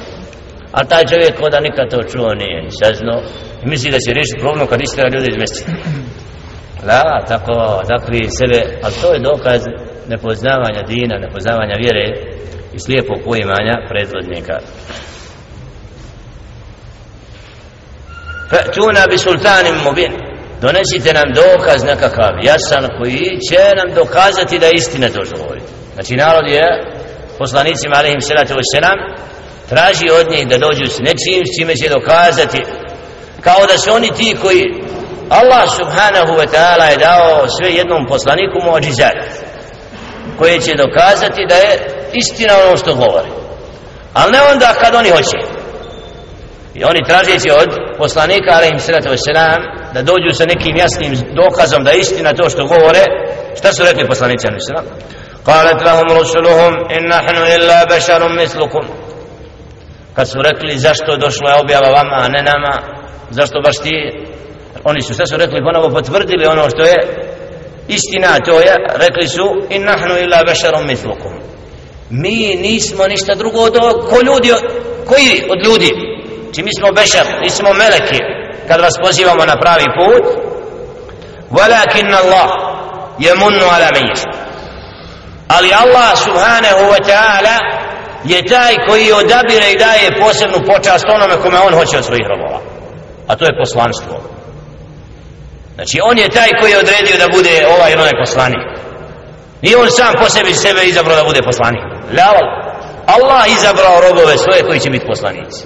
A 0.76 0.78
taj 0.90 1.04
čovjek 1.10 1.34
koda 1.40 1.58
nikad 1.60 1.86
to 1.90 2.00
čuo 2.12 2.30
nije 2.42 2.58
ni 2.64 2.70
saznao. 2.80 3.20
I 3.62 3.64
misli 3.70 3.90
da 3.94 3.98
će 4.04 4.14
riješiti 4.16 4.44
problem 4.44 4.66
kad 4.66 4.80
istira 4.80 5.08
ljudi 5.14 5.28
iz 5.30 5.38
mjeseca. 5.42 5.64
La, 6.88 7.04
tako, 7.32 7.54
takvi 7.92 8.20
sebe, 8.38 8.60
ali 8.84 8.94
to 9.02 9.08
je 9.14 9.24
dokaz 9.30 9.60
nepoznavanja 10.12 10.82
dina, 10.92 11.14
nepoznavanja 11.26 11.76
vjere, 11.82 12.06
i 12.74 12.78
slijepog 12.78 13.18
poimanja 13.24 13.76
predvodnika. 13.88 14.56
Fa'tuna 18.50 19.06
bi 19.10 19.18
sultanim 19.18 19.74
mubin. 19.84 20.12
Donesite 20.62 21.12
nam 21.12 21.28
dokaz 21.34 21.84
nekakav 21.84 22.32
jasan 22.42 22.84
koji 22.98 23.38
će 23.48 23.62
nam 23.76 23.94
dokazati 23.94 24.58
da 24.58 24.66
je 24.66 24.72
istina 24.74 25.08
to 25.08 25.24
što 25.24 25.36
govori 25.36 25.60
znači 25.94 26.16
narod 26.16 26.46
je 26.46 26.66
poslanicima 27.38 27.94
alaihim 27.98 28.20
salatu 28.20 28.54
wasalam 28.60 28.98
traži 29.68 30.08
od 30.20 30.30
njih 30.30 30.48
da 30.48 30.58
dođu 30.58 30.86
s 30.86 30.98
nečim 30.98 31.42
s 31.46 31.58
čime 31.58 31.74
će 31.76 31.88
dokazati 31.88 32.60
kao 33.40 33.66
da 33.70 33.78
su 33.78 33.92
oni 33.92 34.10
ti 34.18 34.36
koji 34.42 34.62
Allah 35.28 35.64
subhanahu 35.76 36.32
wa 36.40 36.46
ta'ala 36.54 36.90
je 36.90 36.96
dao 36.96 37.48
sve 37.48 37.72
jednom 37.72 38.06
poslaniku 38.06 38.58
mođizat 38.64 39.16
koje 40.38 40.60
će 40.60 40.72
dokazati 40.74 41.46
da 41.48 41.54
je 41.54 42.01
istina 42.13 42.53
ono 42.67 42.77
što 42.77 42.95
govori 42.95 43.29
ali 44.13 44.31
ne 44.31 44.41
onda 44.41 44.73
kad 44.81 44.95
oni 44.95 45.09
hoće 45.09 45.37
i 46.75 46.83
oni 46.83 47.01
tražeći 47.07 47.49
od 47.51 47.69
poslanika 47.97 48.51
alaihim 48.55 48.79
sallatu 48.79 49.09
wasalam 49.09 49.59
da 49.93 50.01
dođu 50.01 50.31
sa 50.33 50.45
nekim 50.45 50.75
jasnim 50.77 51.11
dokazom 51.35 51.83
da 51.83 51.91
je 51.91 51.99
istina 51.99 52.33
to 52.33 52.49
što 52.49 52.65
govore 52.65 53.03
šta 53.57 53.73
su 53.73 53.83
rekli 53.83 54.07
poslanici 54.07 54.47
alaihim 54.47 54.67
sallam 54.67 54.87
قالت 55.51 55.79
لهم 55.83 56.07
رسلهم 56.21 56.73
إن 56.95 57.01
نحن 57.09 57.37
إلا 57.55 57.83
بشر 57.83 58.21
مثلكم 58.41 58.85
kad 60.15 60.29
su 60.29 60.41
rekli 60.41 60.77
zašto 60.77 61.17
došla 61.17 61.49
je 61.51 61.61
objava 61.61 61.89
vama 61.89 62.15
a 62.15 62.27
ne 62.27 62.41
nama 62.43 62.73
zašto 63.29 63.61
baš 63.61 63.77
ti 63.77 63.93
oni 64.83 65.01
su 65.01 65.13
sve 65.13 65.25
su 65.27 65.37
rekli 65.37 65.63
ponovo 65.63 65.89
potvrdili 65.89 66.45
ono 66.47 66.69
što 66.69 66.83
je 66.83 66.95
istina 67.87 68.39
to 68.45 68.59
je 68.59 68.75
rekli 68.95 69.27
su 69.27 69.45
in 69.69 69.83
nahnu 69.83 70.17
illa 70.17 70.39
basharum 70.47 70.87
mithlukum 70.87 71.33
mi 72.12 72.56
nismo 72.56 73.06
ništa 73.06 73.34
drugo 73.34 73.58
od 73.58 73.74
ko 74.08 74.16
ljudi 74.26 74.52
koji 75.06 75.44
od 75.50 75.66
ljudi? 75.66 75.90
Či 76.54 76.62
mi 76.62 76.70
smo 76.78 76.92
bešar 76.92 77.26
nismo 77.42 77.72
meleki 77.72 78.20
kad 78.68 78.80
vas 78.80 78.94
pozivamo 79.04 79.44
na 79.44 79.56
pravi 79.60 79.86
put. 79.98 80.24
Walakin 81.50 82.14
Allah 82.14 82.48
yamunnu 83.18 83.66
ala 83.74 83.88
man 83.94 84.08
ali 85.48 85.72
Allah 85.72 86.16
subhanahu 86.16 86.82
wa 86.92 87.00
ta'ala 87.10 87.56
je 88.24 88.44
taj 88.44 88.74
koji 88.88 89.12
odabire 89.12 89.72
i 89.72 89.78
daje 89.78 90.18
posebnu 90.20 90.58
počast 90.66 91.04
onome 91.08 91.36
kome 91.36 91.58
on 91.58 91.74
hoće 91.74 91.98
od 91.98 92.04
svojih 92.04 92.26
robova. 92.28 92.60
A 93.28 93.36
to 93.36 93.44
je 93.44 93.58
poslanstvo. 93.64 94.20
Znači 95.74 96.00
on 96.02 96.18
je 96.18 96.28
taj 96.28 96.48
koji 96.60 96.70
je 96.70 96.78
odredio 96.78 97.16
da 97.18 97.36
bude 97.36 97.66
ovaj 97.76 97.92
ili 97.92 98.02
onaj 98.02 98.20
poslanik. 98.24 98.64
nije 99.61 99.77
on 99.77 99.91
sam 99.91 100.13
po 100.21 100.29
sebi 100.29 100.53
sebe 100.53 100.81
izabrao 100.85 101.15
da 101.15 101.23
bude 101.23 101.41
poslanik 101.41 101.83
Laval. 102.17 102.47
Allah 103.15 103.43
izabrao 103.47 104.01
robove 104.07 104.37
svoje 104.37 104.61
koji 104.67 104.79
će 104.79 104.89
biti 104.89 105.05
poslanici 105.07 105.61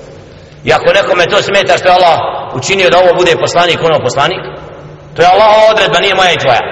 i 0.63 0.73
ako 0.73 0.93
nekome 0.93 1.25
to 1.25 1.41
smeta 1.41 1.77
što 1.77 1.87
je 1.87 1.95
Allah 1.99 2.17
učinio 2.55 2.89
da 2.89 2.97
ovo 2.97 3.11
bude 3.17 3.33
poslanik 3.43 3.79
ono 3.83 3.99
poslanik 4.07 4.43
to 5.15 5.21
je 5.21 5.27
Allah 5.27 5.51
odredba 5.71 5.99
nije 5.99 6.15
moja 6.15 6.31
i 6.33 6.41
tvoja 6.43 6.63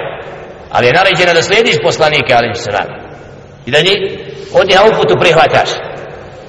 ali 0.71 0.87
je 0.87 0.93
naređeno 0.93 1.33
da 1.33 1.43
slijediš 1.43 1.77
poslanike 1.83 2.31
ali 2.33 2.55
se 2.55 2.71
radi 2.71 2.95
i 3.65 3.71
da 3.71 3.79
njih 3.81 3.99
od 4.53 4.67
njih 4.69 4.79
uputu 4.89 5.13
prihvataš 5.21 5.69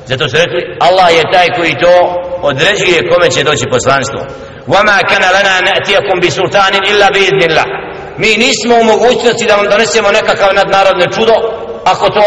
zato 0.07 0.29
su 0.29 0.37
rekli 0.37 0.61
Allah 0.81 1.09
je 1.16 1.33
taj 1.33 1.49
koji 1.57 1.75
to 1.85 1.95
određuje 2.43 3.09
kome 3.11 3.31
će 3.31 3.45
doći 3.45 3.64
poslanstvo 3.71 4.21
وما 4.69 5.01
كان 5.03 5.23
لنا 5.37 5.61
نأتيكم 5.61 6.21
بسلطان 6.21 6.75
إلا 6.75 7.09
بإذن 7.11 7.43
الله 7.43 7.64
mi 8.17 8.28
nismo 8.45 8.75
u 8.75 8.84
mogućnosti 8.84 9.45
da 9.47 9.56
vam 9.56 9.69
donesemo 9.69 10.12
nekakav 10.12 10.49
nadnarodne 10.54 11.06
čudo 11.15 11.34
ako 11.86 12.10
to 12.10 12.25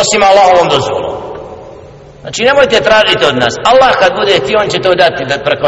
osim 0.00 0.22
Allahovom 0.22 0.68
dozvolom. 0.68 1.14
Znači 2.20 2.42
nemojte 2.42 2.80
tražiti 2.80 3.24
od 3.24 3.36
nas. 3.36 3.54
Allah 3.64 3.92
kad 3.98 4.12
bude 4.20 4.38
ti 4.46 4.56
on 4.62 4.68
će 4.70 4.78
to 4.80 4.94
dati 4.94 5.24
da 5.30 5.44
preko 5.44 5.66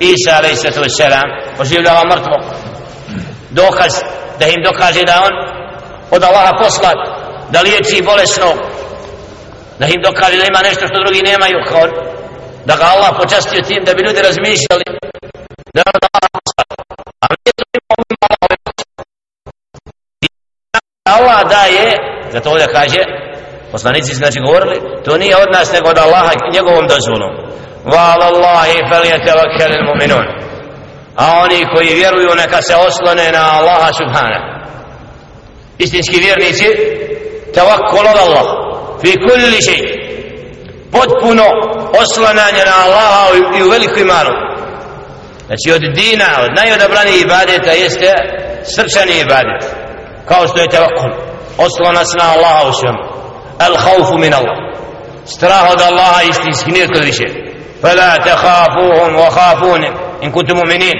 Isa 0.00 0.30
alaih 0.38 0.58
sallatu 0.58 0.80
wasalam 0.80 1.28
oživljava 1.60 2.02
mrtvo. 2.12 2.36
Dokaz 3.50 3.92
da 4.38 4.46
im 4.46 4.62
dokaže 4.64 5.02
da 5.04 5.22
on 5.28 5.34
od 6.10 6.22
Allaha 6.22 6.52
poslat 6.62 6.98
da 7.52 7.60
liječi 7.60 8.02
bolesno 8.02 8.50
da 9.78 9.86
im 9.86 10.00
dokaže 10.08 10.36
da 10.38 10.44
ima 10.44 10.60
nešto 10.68 10.84
što 10.88 11.04
drugi 11.04 11.22
nemaju 11.30 11.58
kao 11.68 11.84
da 12.68 12.76
ga 12.76 12.84
Allah 12.94 13.10
počastio 13.20 13.62
tim 13.62 13.84
da 13.84 13.94
bi 13.94 14.02
ljudi 14.02 14.20
razmišljali 14.28 14.84
da 15.74 15.78
je 15.80 16.27
daje 21.48 21.96
zato 22.32 22.50
ovdje 22.50 22.66
kaže 22.72 23.00
poslanici 23.72 24.14
znači 24.14 24.40
govorili 24.40 24.80
to 25.04 25.18
nije 25.18 25.36
od 25.36 25.48
nas 25.52 25.72
nego 25.72 25.88
od 25.88 25.98
Allaha 25.98 26.32
njegovom 26.54 26.86
dozvolom. 26.88 27.32
Vala 27.84 28.26
Allahi 28.26 28.78
fel 28.90 29.04
mu'minun. 29.88 30.26
A 31.16 31.40
oni 31.44 31.66
koji 31.74 31.94
vjeruju 31.94 32.34
neka 32.36 32.62
se 32.62 32.76
oslone 32.76 33.32
na 33.32 33.58
Allaha 33.58 33.92
subhanahu. 33.92 34.44
Istinski 35.78 36.18
vjernici 36.18 36.66
tawakkul 37.54 38.06
od 38.12 38.18
Allah 38.24 38.46
fi 39.00 39.12
kulli 39.12 39.60
shay. 39.66 39.82
Potpuno 40.92 41.44
oslananje 42.02 42.62
na 42.66 42.84
Allaha 42.84 43.28
i 43.58 43.62
u 43.62 43.70
veliku 43.70 43.98
imanu 43.98 44.30
znači 45.46 45.68
od 45.74 45.94
dina 45.94 46.28
od 46.44 46.50
najodabranijih 46.56 47.22
ibadeta 47.22 47.70
jeste 47.70 48.12
srčani 48.74 49.20
ibadet 49.20 49.62
kao 50.28 50.48
što 50.48 50.58
je 50.60 50.68
tevakul 50.68 51.10
oslonac 51.58 52.08
na 52.18 52.32
Allaha 52.32 52.68
u 52.68 52.72
svemu 52.72 53.02
el 53.66 53.76
haufu 53.76 54.18
min 54.18 54.34
Allah. 54.34 54.56
Strah 55.24 55.72
od 55.72 55.80
Allaha 55.80 56.22
istinski 56.22 56.70
nikad 56.70 57.04
više. 57.04 57.24
Fela 57.80 58.16
te 58.24 58.30
hafuhum 58.30 59.16
wa 59.16 59.30
hafunim 59.30 59.92
in 60.20 60.32
kutu 60.32 60.54
muminin. 60.56 60.94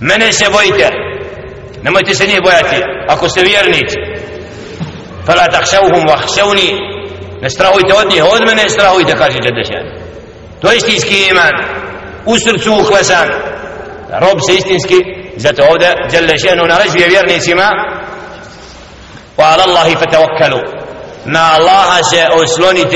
Mene 0.00 0.32
se 0.32 0.44
bojite. 0.52 0.90
Nemojte 1.82 2.14
se 2.14 2.26
njih 2.26 2.40
bojati 2.42 2.76
ako 3.08 3.28
ste 3.28 3.40
vjernici. 3.42 3.96
Fela 5.26 5.46
te 5.46 5.76
wa 6.06 6.16
hšavni 6.16 6.70
ne 7.42 7.50
strahujte 7.50 7.94
od 7.94 8.10
njih 8.10 8.24
od 8.24 8.46
mene 8.46 8.68
strahujte 8.68 9.16
kaže 9.16 9.38
Čedešan 9.42 10.10
to 10.60 10.70
je 10.70 10.76
istinski 10.76 11.28
iman. 11.30 11.54
U 12.26 12.34
srcu 12.38 12.72
uhvesan 12.72 13.28
rob 14.20 14.38
se 14.46 14.52
istinski 14.54 14.96
zato 15.36 15.62
ovde 15.70 15.94
Čedešanu 16.10 16.66
narežuje 16.66 17.08
vjernicima 17.08 17.08
vjernicima 17.08 17.68
وعلى 19.40 19.64
الله 19.64 19.94
فتوكلوا. 19.94 20.62
ما 21.26 21.56
الله 21.56 22.02
سأسلونت 22.02 22.94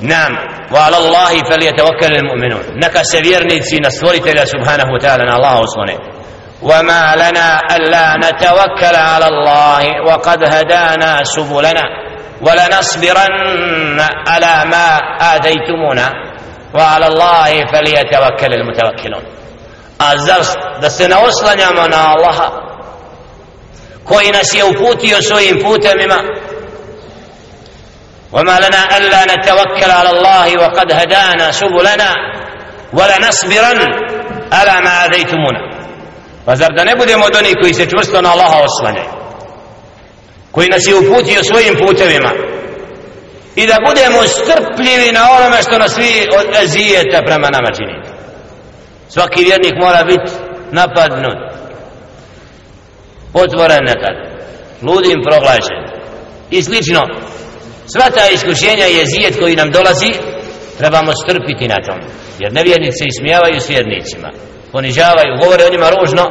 نعم. 0.00 0.32
وعلى 0.72 0.96
الله 0.96 1.42
فليتوكل 1.42 2.12
المؤمنون. 2.16 2.62
نكا 2.76 3.02
سفيرني 3.02 3.62
سينا 3.62 3.90
سورت 3.90 4.26
إلى 4.26 4.46
سبحانه 4.46 4.92
وتعالى. 4.92 5.22
الله 5.22 5.64
أسلونت 5.64 6.00
وما 6.62 7.16
لنا 7.16 7.60
ألا 7.76 8.16
نتوكل 8.16 8.96
على 8.96 9.26
الله 9.28 9.84
وقد 10.06 10.44
هدانا 10.44 11.24
سبلنا. 11.24 11.84
ولنصبرن 12.40 14.00
على 14.28 14.70
ما 14.70 14.86
آتيتمونا. 15.20 16.12
وعلى 16.74 17.06
الله 17.06 17.66
فليتوكل 17.72 18.52
المتوكلون. 18.54 19.24
أزرس 20.00 20.54
دسنا 20.82 21.16
وصلنا 21.18 21.70
من 21.70 21.94
الله 21.94 22.63
koji 24.03 24.31
nas 24.31 24.53
je 24.53 24.63
uputio 24.65 25.21
svojim 25.21 25.59
putemima 25.63 26.23
وما 28.31 28.59
لنا 28.59 28.97
ألا 28.97 29.21
نتوكل 29.25 29.91
على 29.91 30.09
الله 30.09 30.61
وقد 30.61 30.91
هدانا 30.91 31.51
سبلنا 31.51 32.13
ولنصبرن 32.93 33.79
على 34.51 34.81
ما 34.85 35.05
آذيتمونا 35.05 35.69
Pa 36.45 36.55
zar 36.55 36.73
da 36.73 36.83
ne 36.83 36.95
budemo 36.95 37.25
od 37.25 37.35
onih 37.35 37.55
koji 37.61 37.73
se 37.73 37.89
čvrsto 37.89 38.21
na 38.21 38.31
Allaha 38.31 38.59
oslanjaju? 38.63 39.09
Koji 40.51 40.67
nas 40.67 40.87
je 40.87 40.95
uputio 40.95 41.43
svojim 41.43 41.75
putevima? 41.85 42.31
I 43.55 43.67
da 43.67 43.77
budemo 43.87 44.23
strpljivi 44.23 45.11
na 45.11 45.31
onome 45.31 45.61
što 45.61 45.77
nas 45.77 45.97
vi 45.97 46.27
od 46.39 46.63
ezijeta 46.63 47.21
prema 47.25 47.49
nama 47.49 47.71
činite. 47.77 48.09
Svaki 49.09 49.43
vjernik 49.43 49.73
mora 49.81 50.03
biti 50.03 50.31
napadnut. 50.71 51.52
Otvoren 53.34 53.84
nekad. 53.90 54.16
Ludim 54.82 55.22
proglašen. 55.28 55.80
I 56.50 56.62
slično. 56.62 57.02
Sva 57.92 58.06
ta 58.10 58.24
iskušenja 58.34 58.86
i 58.86 59.06
zijet 59.06 59.38
koji 59.40 59.56
nam 59.56 59.70
dolazi, 59.70 60.12
trebamo 60.78 61.12
strpiti 61.22 61.68
na 61.68 61.78
tom. 61.86 62.00
Jer 62.38 62.52
nevjernici 62.52 62.98
se 62.98 63.04
ismijavaju 63.08 63.60
s 63.60 63.70
vjernicima 63.70 64.30
ponižavaju, 64.74 65.40
govore 65.42 65.62
o 65.64 65.72
njima 65.74 65.88
ružno 65.96 66.24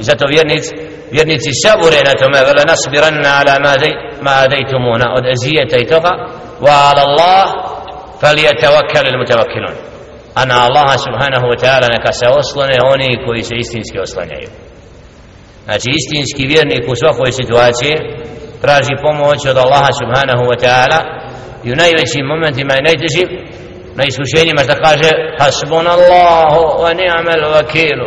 i 0.00 0.02
zato 0.08 0.24
vjernici, 0.34 0.70
vjernici 1.16 1.50
sabure 1.62 2.00
na 2.08 2.14
tome 2.20 2.38
vele 2.48 2.62
nasbiranna 2.72 3.30
ala 3.40 3.54
ma 4.26 4.34
adejtumuna 4.46 5.06
od 5.18 5.24
ezijeta 5.34 5.76
i 5.80 5.88
toga 5.94 6.12
wa 6.66 6.74
ala 6.88 7.02
Allah 7.08 7.44
falijatawakkal 8.22 9.04
il 9.10 9.18
mutavakkilun 9.22 9.76
a 10.40 10.40
na 10.50 10.56
Allaha 10.66 10.94
subhanahu 11.06 11.46
wa 11.52 11.58
ta'ala 11.62 11.86
neka 11.96 12.12
se 12.20 12.26
oslone 12.40 12.76
oni 12.94 13.08
koji 13.26 13.42
se 13.48 13.54
istinski 13.62 13.98
oslanjaju 14.06 14.48
znači 15.68 15.88
istinski 15.98 16.42
vjernik 16.52 16.84
u 16.88 16.98
svakoj 17.02 17.30
situaciji 17.40 17.94
traži 18.64 18.94
pomoć 19.06 19.40
od 19.50 19.56
Allaha 19.64 19.90
subhanahu 20.00 20.44
wa 20.50 20.58
ta'ala 20.64 21.00
i 21.64 21.72
u 21.72 21.76
najvećim 21.82 22.24
momentima 22.32 22.72
i 22.76 22.86
najtežim 22.88 23.28
na 23.98 24.02
iskušenjima 24.10 24.60
što 24.66 24.74
kaže 24.86 25.10
hasbun 25.40 25.86
Allahu 25.96 26.62
wa 26.82 26.90
ni'mal 27.00 27.42
vakilu 27.58 28.06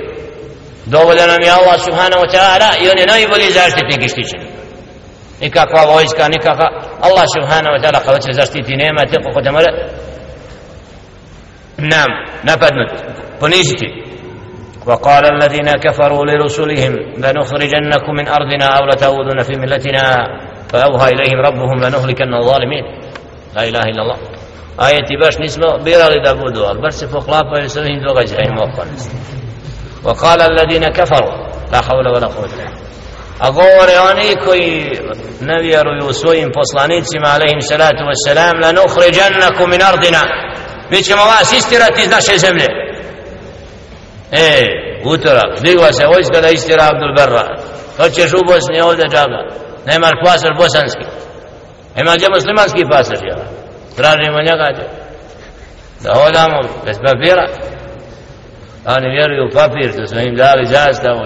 dovoljan 0.86 1.30
nam 1.34 1.42
je 1.48 1.52
Allah 1.60 1.78
subhanahu 1.88 2.22
wa 2.26 2.32
ta'ala 2.36 2.70
i 2.82 2.90
on 2.92 2.98
je 3.02 3.12
najbolji 3.14 3.58
zaštitnik 3.60 4.02
i 4.06 4.12
štićenik 4.14 4.52
nikakva 5.42 5.82
vojska, 5.94 6.24
nikakva 6.36 6.68
Allah 7.08 7.26
subhanahu 7.36 7.74
wa 7.76 7.82
ta'ala 7.84 8.00
kao 8.06 8.18
će 8.24 8.40
zaštiti 8.40 8.82
nema 8.84 9.02
te 9.10 9.18
kako 9.26 9.42
te 9.44 9.52
mora 9.52 9.72
nam 11.78 12.10
napadnut 12.44 12.90
poniziti 13.40 13.88
وقال 14.86 15.26
الذين 15.26 15.72
كفروا 15.72 16.26
لرسلهم 16.26 16.94
لنخرجنكم 17.18 18.14
من 18.18 18.28
أرضنا 18.28 18.66
أو 18.66 18.86
لتعودن 18.86 19.42
في 19.44 19.54
ملتنا 19.60 20.28
فأوهى 20.70 21.10
إليهم 21.10 21.40
ربهم 21.46 21.78
لنهلكن 21.84 22.34
الظالمين. 22.34 22.84
لا 23.56 23.64
إله 23.64 23.80
إلا 23.80 24.02
الله. 24.02 24.18
آية 24.88 25.20
باش 25.22 25.40
نسمع. 25.40 25.76
بيرا 25.76 26.10
لذا 26.10 26.34
بودوا 26.34 26.74
بس 26.88 27.04
فقلاب 27.04 27.46
ويسوهن 27.54 28.02
دوغجهن 28.08 28.58
وقال 28.58 28.88
وقال 30.04 30.42
الذين 30.42 30.84
كفروا. 30.84 31.32
لا 31.72 31.82
حول 31.82 32.08
ولا 32.08 32.28
قوة 32.28 32.46
الله 32.46 32.72
أقولي 33.42 34.12
أني 34.12 34.36
كي 34.36 34.90
نبي 35.42 35.76
رويوسوين 35.78 36.52
فصلانيتهم 36.52 37.26
عليهم 37.26 37.58
السلام 38.12 38.56
لنخرجنكم 38.56 39.70
من 39.70 39.82
أرضنا. 39.82 40.22
بيش 40.92 41.12
مواس 41.12 41.54
استراتيز 41.54 42.10
ناشي 42.10 42.38
زمنه 42.38 42.68
e, 44.32 44.44
utorak 45.06 45.62
digla 45.62 45.94
se 45.94 46.06
vojska 46.08 46.42
da 46.42 46.50
istira 46.50 46.84
Abdul 46.92 47.14
Berra 47.18 47.56
hoćeš 47.98 48.34
u 48.34 48.46
Bosni 48.48 48.82
ovdje 48.82 49.06
džaba. 49.14 49.42
Nemaš 49.86 50.16
pasaž 50.26 50.52
bosanski. 50.58 51.06
Ima 52.02 52.16
gdje 52.16 52.28
muslimanski 52.36 52.90
pasaž 52.92 53.20
ja 53.32 53.38
tražimo 53.96 54.40
njega 54.50 54.68
da 56.04 56.14
hodamo 56.14 56.60
bez 56.86 56.98
papira. 57.06 57.48
Oni 58.86 59.08
vjeruju 59.10 59.48
u 59.48 59.54
papir 59.54 59.96
to 59.96 60.08
smo 60.08 60.20
im 60.20 60.36
dali 60.36 60.66
zastavu 60.66 61.22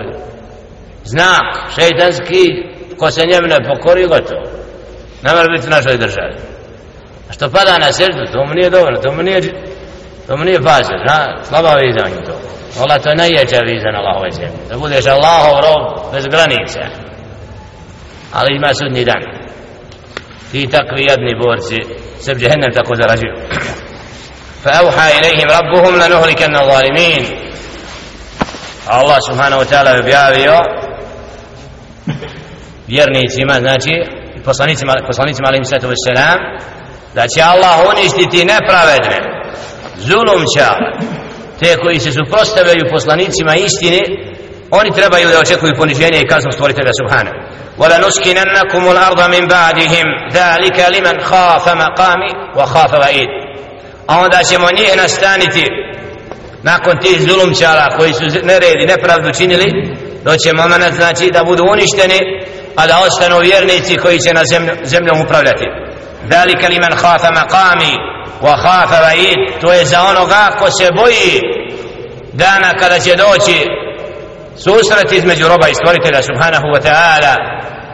znak 1.03 1.45
šeitanski 1.75 2.43
ko 2.99 3.11
se 3.11 3.25
njemu 3.25 3.47
ne 3.47 3.57
pokori 3.67 4.07
gotovo. 4.07 4.45
Ne 5.23 5.31
mora 5.35 5.47
biti 5.55 5.67
u 5.67 5.69
našoj 5.69 5.97
državi. 5.97 6.35
A 7.29 7.33
što 7.33 7.49
pada 7.49 7.77
na 7.77 7.91
srdu 7.91 8.25
to 8.33 8.45
mu 8.45 8.53
nije 8.53 8.69
dobro 8.69 8.97
to 9.03 9.11
mu 9.11 9.23
nije 9.23 9.41
to 10.27 10.37
mu 10.37 10.43
nije 10.43 10.61
pasaž 10.61 10.99
slaba 11.43 11.75
viza 11.75 12.23
to. 12.25 12.35
Allah 12.80 13.02
to 13.02 13.09
je 13.09 13.16
najjeća 13.16 13.59
viza 13.66 13.90
na 13.90 13.98
Allahove 13.98 14.30
zemlji 14.30 14.61
da 14.68 14.78
budeš 14.78 15.06
Allahov 15.06 15.54
rob 15.64 16.12
bez 16.12 16.24
granice 16.26 16.80
ali 18.33 18.56
ima 18.56 18.74
sudni 18.74 19.04
dan 19.04 19.22
ti 20.52 20.68
takvi 20.70 21.02
jedni 21.11 21.33
borci 21.42 21.78
se 22.20 22.33
u 22.33 22.38
džehennem 22.38 22.72
tako 22.74 22.94
zarađuju 22.94 23.35
فأوحى 24.64 25.18
إليهم 25.18 25.48
ربهم 25.61 25.94
لنهلكن 25.96 26.56
الظالمين 26.56 27.22
الله 28.92 29.18
سبحانه 29.20 29.56
وتعالى 29.56 29.90
objavio 30.00 30.56
vjernicima 32.88 33.54
znači 33.54 33.92
poslanicima 34.44 34.92
poslanicima 35.06 35.48
alejhi 35.48 35.64
salatu 35.64 35.88
vesselam 35.88 36.38
da 37.14 37.28
će 37.28 37.42
Allah 37.42 37.76
uništiti 37.92 38.44
nepravedne 38.44 39.18
zulumča 39.96 40.68
te 41.61 41.76
koji 41.76 42.00
se 42.00 42.12
suprotstavljaju 42.12 42.90
poslanicima 42.90 43.56
istine 43.56 44.00
oni 44.70 44.90
trebaju 44.90 45.28
da 45.28 45.40
očekuju 45.40 45.74
poniženje 45.76 46.20
i 46.20 46.26
kaznu 46.26 46.52
stvoritelja 46.52 46.92
subhanahu 47.00 47.50
ولنسكننكم 47.80 48.90
الأرض 48.90 49.20
من 49.20 49.46
بعدهم 49.48 50.06
ذلك 50.33 50.78
لمن 50.90 51.20
خاف 51.20 51.68
مقامي 51.68 52.33
وخاف 52.56 52.94
وعيد 52.94 53.28
a 54.06 54.18
onda 54.18 54.42
ćemo 54.44 54.66
njih 54.70 54.96
nastaniti 54.96 55.64
nakon 56.62 56.98
tih 57.00 57.20
zulumčara 57.20 57.96
koji 57.96 58.14
su 58.14 58.24
neredi, 58.24 58.87
nepravdu 58.87 59.33
činili 59.33 59.96
doće 60.24 60.52
moment 60.52 60.94
znači 60.94 61.30
da 61.30 61.44
budu 61.44 61.64
uništeni 61.72 62.18
a 62.76 62.87
da 62.87 62.98
ostanu 63.06 63.38
vjernici 63.38 63.96
koji 63.96 64.18
će 64.18 64.35
na 64.35 64.44
zemlj, 64.44 64.70
zemljom 64.85 65.20
upravljati 65.20 65.64
ذلك 66.30 66.64
لمن 66.64 66.96
خاف 66.96 67.24
مقامي 67.24 67.94
وخاف 68.42 68.92
وعيد 68.92 69.61
to 69.61 69.72
je 69.72 69.85
za 69.85 70.02
onoga 70.02 70.50
ko 70.59 70.70
se 70.70 70.90
boji 70.96 71.40
dana 72.33 72.74
kada 72.78 72.98
će 72.98 73.16
doći 73.16 73.66
susret 74.56 75.12
između 75.12 75.48
roba 75.48 75.68
i 75.68 75.74
stvoritelja 75.74 76.22
subhanahu 76.22 76.66
wa 76.74 76.80
ta'ala 76.83 77.35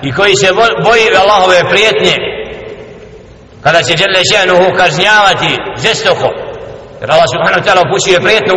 i 0.02 0.12
koji 0.12 0.36
se 0.36 0.52
boji 0.84 1.06
Allahove 1.22 1.70
prijetnje 1.70 2.16
kada 3.62 3.82
će 3.82 3.94
Đele 3.94 4.22
Ženuhu 4.32 4.76
kažnjavati 4.76 5.58
žestoko 5.82 6.28
jer 7.00 7.10
Allah 7.10 7.28
subhanahu 7.34 7.60
wa 7.60 7.66
ta'ala 7.66 7.82
upućuje 7.88 8.20
prijetnu 8.20 8.56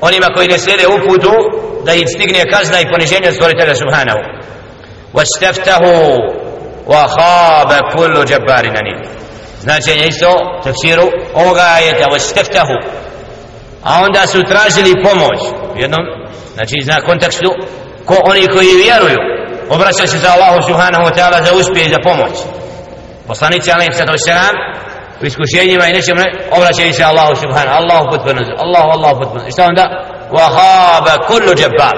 onima 0.00 0.26
koji 0.34 0.48
ne 0.48 0.58
slijede 0.58 0.86
uputu 0.86 1.32
da 1.86 1.92
im 1.94 2.08
stigne 2.08 2.50
kazna 2.50 2.80
i 2.80 2.90
poniženje 2.92 3.28
od 3.28 3.34
stvoritelja 3.34 3.74
subhanahu 3.74 4.18
wastaftahu 5.16 5.92
wa 6.86 7.04
khaba 7.14 7.78
kullu 7.92 8.20
jabbarin 8.30 8.76
anim 8.76 8.98
značenje 9.63 10.07
isto 10.07 10.29
tefsiru 10.63 11.07
ovoga 11.33 11.63
ajeta 11.77 12.05
wastaftahu 12.13 12.77
a 13.83 14.01
onda 14.05 14.27
su 14.27 14.39
tražili 14.51 15.03
pomoć. 15.03 15.39
Jednom 15.75 16.03
znači 16.53 16.75
zna 16.81 17.01
kontekstu 17.01 17.49
ko 18.05 18.15
oni 18.23 18.47
koji 18.47 18.81
vjeruju 18.85 19.19
obraćaju 19.69 20.07
se 20.07 20.17
za 20.17 20.29
Allahu 20.35 20.61
subhanahu 20.67 21.03
wa 21.03 21.13
ta'ala 21.17 21.43
za 21.45 21.51
uspjeh 21.59 21.85
i 21.87 21.89
za 21.89 21.99
pomoć. 22.03 22.35
Poslanici 23.27 23.71
alaihim 23.71 23.93
sada 23.93 24.11
wasalam 24.11 24.55
u 25.21 25.25
iskušenjima 25.25 25.85
i 25.87 25.93
nečem 25.93 26.17
obraćaju 26.57 26.93
se 26.93 27.03
Allahu 27.03 27.35
subhanahu 27.35 27.77
Allahu 27.81 28.05
potpuno 28.11 28.41
Allahu 28.65 28.89
Allahu 28.95 29.19
potpuno. 29.19 29.43
I 29.47 29.51
šta 29.51 29.63
onda? 29.65 29.85
Wahaba 30.31 31.15
kullu 31.27 31.51
jabbar. 31.63 31.97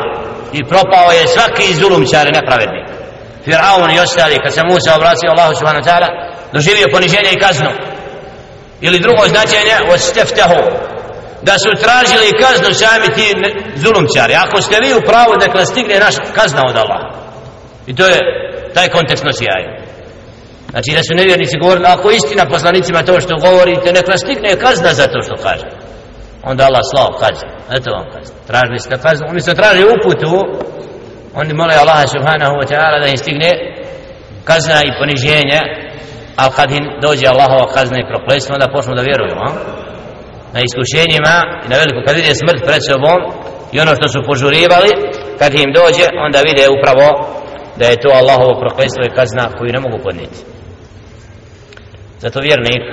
I 0.54 0.63
propao 0.63 1.12
je 1.12 1.28
svaki 1.28 1.73
zulumčar 1.73 2.26
nepravednik. 2.38 2.86
Firaun 3.45 3.91
i 3.91 3.99
ostali 3.99 4.39
kad 4.43 4.54
se 4.54 4.62
Musa 4.69 4.95
obracio 4.95 5.30
Allahu 5.34 5.56
subhanahu 5.56 5.86
wa 5.86 5.89
ta'ala 5.89 6.33
doživio 6.54 6.88
poniženje 6.92 7.32
i 7.32 7.39
kaznu. 7.39 7.72
Ili 8.82 9.00
drugo 9.00 9.28
značenje 9.28 9.76
osteftahu 9.94 10.62
da 11.42 11.56
su 11.60 11.70
tražili 11.84 12.39
kaznu 12.44 12.74
sami 12.74 13.08
ti 13.16 13.28
zulumčari. 13.76 14.34
Ako 14.36 14.62
ste 14.62 14.76
vi 14.84 14.94
u 14.94 15.06
pravu 15.10 15.34
da 15.39 15.66
stigne 15.66 16.00
naš 16.00 16.16
kazna 16.36 16.62
od 16.70 16.76
Allaha. 16.76 17.10
I 17.88 17.96
to 17.96 18.06
je 18.08 18.20
taj 18.74 18.88
kontekst 18.89 19.24
nosi 19.24 19.46
ajde 19.58 19.84
znači 20.74 20.92
da 20.98 21.02
su 21.08 21.13
nevjernici 21.22 21.62
govorili 21.63 21.88
ako 21.96 22.12
istina 22.12 22.46
poslanicima 22.46 23.04
to 23.04 23.20
što 23.20 23.36
govorite 23.48 23.94
nek 23.94 24.08
stigne 24.24 24.52
kazna 24.66 24.92
za 25.00 25.06
to 25.08 25.20
što 25.26 25.36
kaže. 25.46 25.68
Onda 26.44 26.62
Allah 26.66 26.84
slao 26.92 27.12
kaznu. 27.24 27.50
Eto 27.78 27.88
vam 27.98 28.08
kazna. 28.13 28.36
Tražili 28.50 28.80
ste 28.80 28.96
kaznu. 29.06 29.26
Oni 29.32 29.42
su 29.42 29.54
tražili 29.62 29.94
uputu. 29.96 30.34
Oni 31.39 31.54
mole 31.54 31.76
Allaha 31.84 32.06
subhanahu 32.16 32.54
wa 32.60 32.66
ta'ala 32.72 32.98
da 33.04 33.08
im 33.08 33.18
stigne 33.18 33.52
kazna 34.50 34.78
i 34.84 34.96
poniženje 35.00 35.60
ali 36.41 36.52
kad 36.58 36.72
im 36.72 36.86
dođe 37.06 37.26
Allahova 37.28 37.74
kazna 37.76 37.98
i 38.00 38.10
prokletstvo 38.12 38.54
onda 38.54 38.74
počnu 38.76 38.93
da 38.96 39.02
vjeruju 39.10 39.36
a? 39.48 39.50
na 40.56 40.60
iskušenjima 40.67 41.36
i 41.65 41.67
na 41.72 41.76
veliko 41.82 42.00
kad 42.06 42.15
vide 42.15 42.34
smrt 42.41 42.62
pred 42.67 42.82
sobom 42.89 43.19
i 43.74 43.80
ono 43.84 43.91
što 43.98 44.08
su 44.13 44.28
požurivali 44.30 44.91
kad 45.39 45.52
im 45.54 45.69
dođe 45.80 46.06
onda 46.26 46.39
vide 46.50 46.65
upravo 46.76 47.08
da 47.80 47.86
je 47.86 48.02
to 48.04 48.10
Allahovo 48.19 48.54
prokletstvo 48.63 49.02
i 49.06 49.15
kazna 49.19 49.46
koju 49.58 49.76
ne 49.76 49.84
mogu 49.86 49.98
podnijeti 50.06 50.39
zato 52.24 52.39
vjernik 52.48 52.84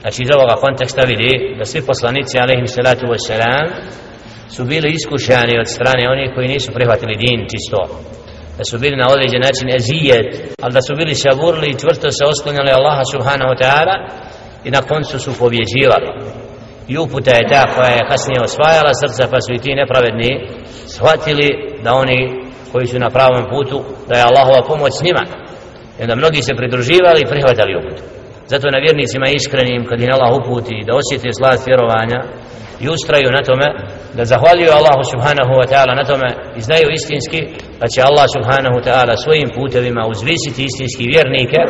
znači 0.00 0.22
iz 0.22 0.30
ovoga 0.36 0.54
konteksta 0.64 1.02
vidi 1.10 1.32
da 1.58 1.64
svi 1.64 1.80
poslanici 1.90 2.38
alaihim 2.44 2.66
salatu 2.66 3.06
wassalam 3.12 3.66
su 4.54 4.64
bili 4.64 4.88
iskušani 4.98 5.54
od 5.62 5.68
strane 5.76 6.04
onih 6.14 6.30
koji 6.34 6.48
nisu 6.48 6.72
prihvatili 6.76 7.14
din 7.24 7.38
čisto 7.52 7.78
da 8.58 8.64
su 8.64 8.78
bili 8.78 8.96
na 8.96 9.06
određen 9.14 9.40
način 9.48 9.68
ezijet 9.78 10.28
ali 10.62 10.72
da 10.72 10.82
su 10.82 10.92
bili 10.94 11.14
saburli 11.14 11.66
i 11.70 11.78
čvrsto 11.80 12.10
se 12.10 12.24
osklonjali 12.32 12.70
Allaha 12.70 13.04
subhanahu 13.12 13.50
wa 13.52 13.58
ta'ala 13.62 13.94
i 14.64 14.70
na 14.70 14.82
koncu 14.82 15.18
su 15.18 15.38
pobjeđivali. 15.38 16.08
I 16.88 16.98
uputa 16.98 17.30
je 17.30 17.48
ta 17.52 17.62
koja 17.74 17.90
je 17.90 18.08
kasnije 18.10 18.40
osvajala 18.42 18.92
srca 19.02 19.28
pa 19.32 19.40
su 19.40 19.52
i 19.52 19.62
ti 19.64 19.74
nepravedni 19.74 20.30
shvatili 20.94 21.48
da 21.84 21.94
oni 21.94 22.18
koji 22.72 22.86
su 22.86 22.98
na 22.98 23.10
pravom 23.10 23.44
putu 23.52 23.84
da 24.08 24.14
je 24.18 24.26
Allahova 24.28 24.62
pomoć 24.68 24.92
s 24.98 25.02
njima. 25.02 25.24
I 25.98 26.02
onda 26.02 26.14
mnogi 26.14 26.42
se 26.42 26.54
pridruživali 26.54 27.20
i 27.20 27.30
prihvatali 27.32 27.76
uputu 27.76 28.02
zato 28.52 28.66
na 28.74 28.78
vjernicima 28.84 29.26
iskrenim 29.28 29.82
kad 29.88 29.98
im 30.00 30.14
Allah 30.14 30.30
uputi 30.40 30.76
da 30.86 30.92
osjeti 31.00 31.36
slast 31.38 31.66
vjerovanja 31.66 32.20
i 32.84 32.86
ustraju 32.94 33.28
na 33.36 33.42
tome 33.48 33.66
da 34.18 34.24
zahvaljuju 34.32 34.70
Allahu 34.78 35.02
subhanahu 35.12 35.52
wa 35.60 35.66
ta'ala 35.70 35.92
na 36.00 36.04
tome 36.10 36.28
i 36.58 36.60
znaju 36.66 36.86
istinski 36.98 37.40
da 37.80 37.86
će 37.92 38.00
Allah 38.08 38.26
subhanahu 38.36 38.74
wa 38.78 38.84
ta'ala 38.86 39.14
svojim 39.24 39.48
putevima 39.58 40.02
uzvisiti 40.12 40.60
istinski 40.70 41.04
vjernike 41.14 41.60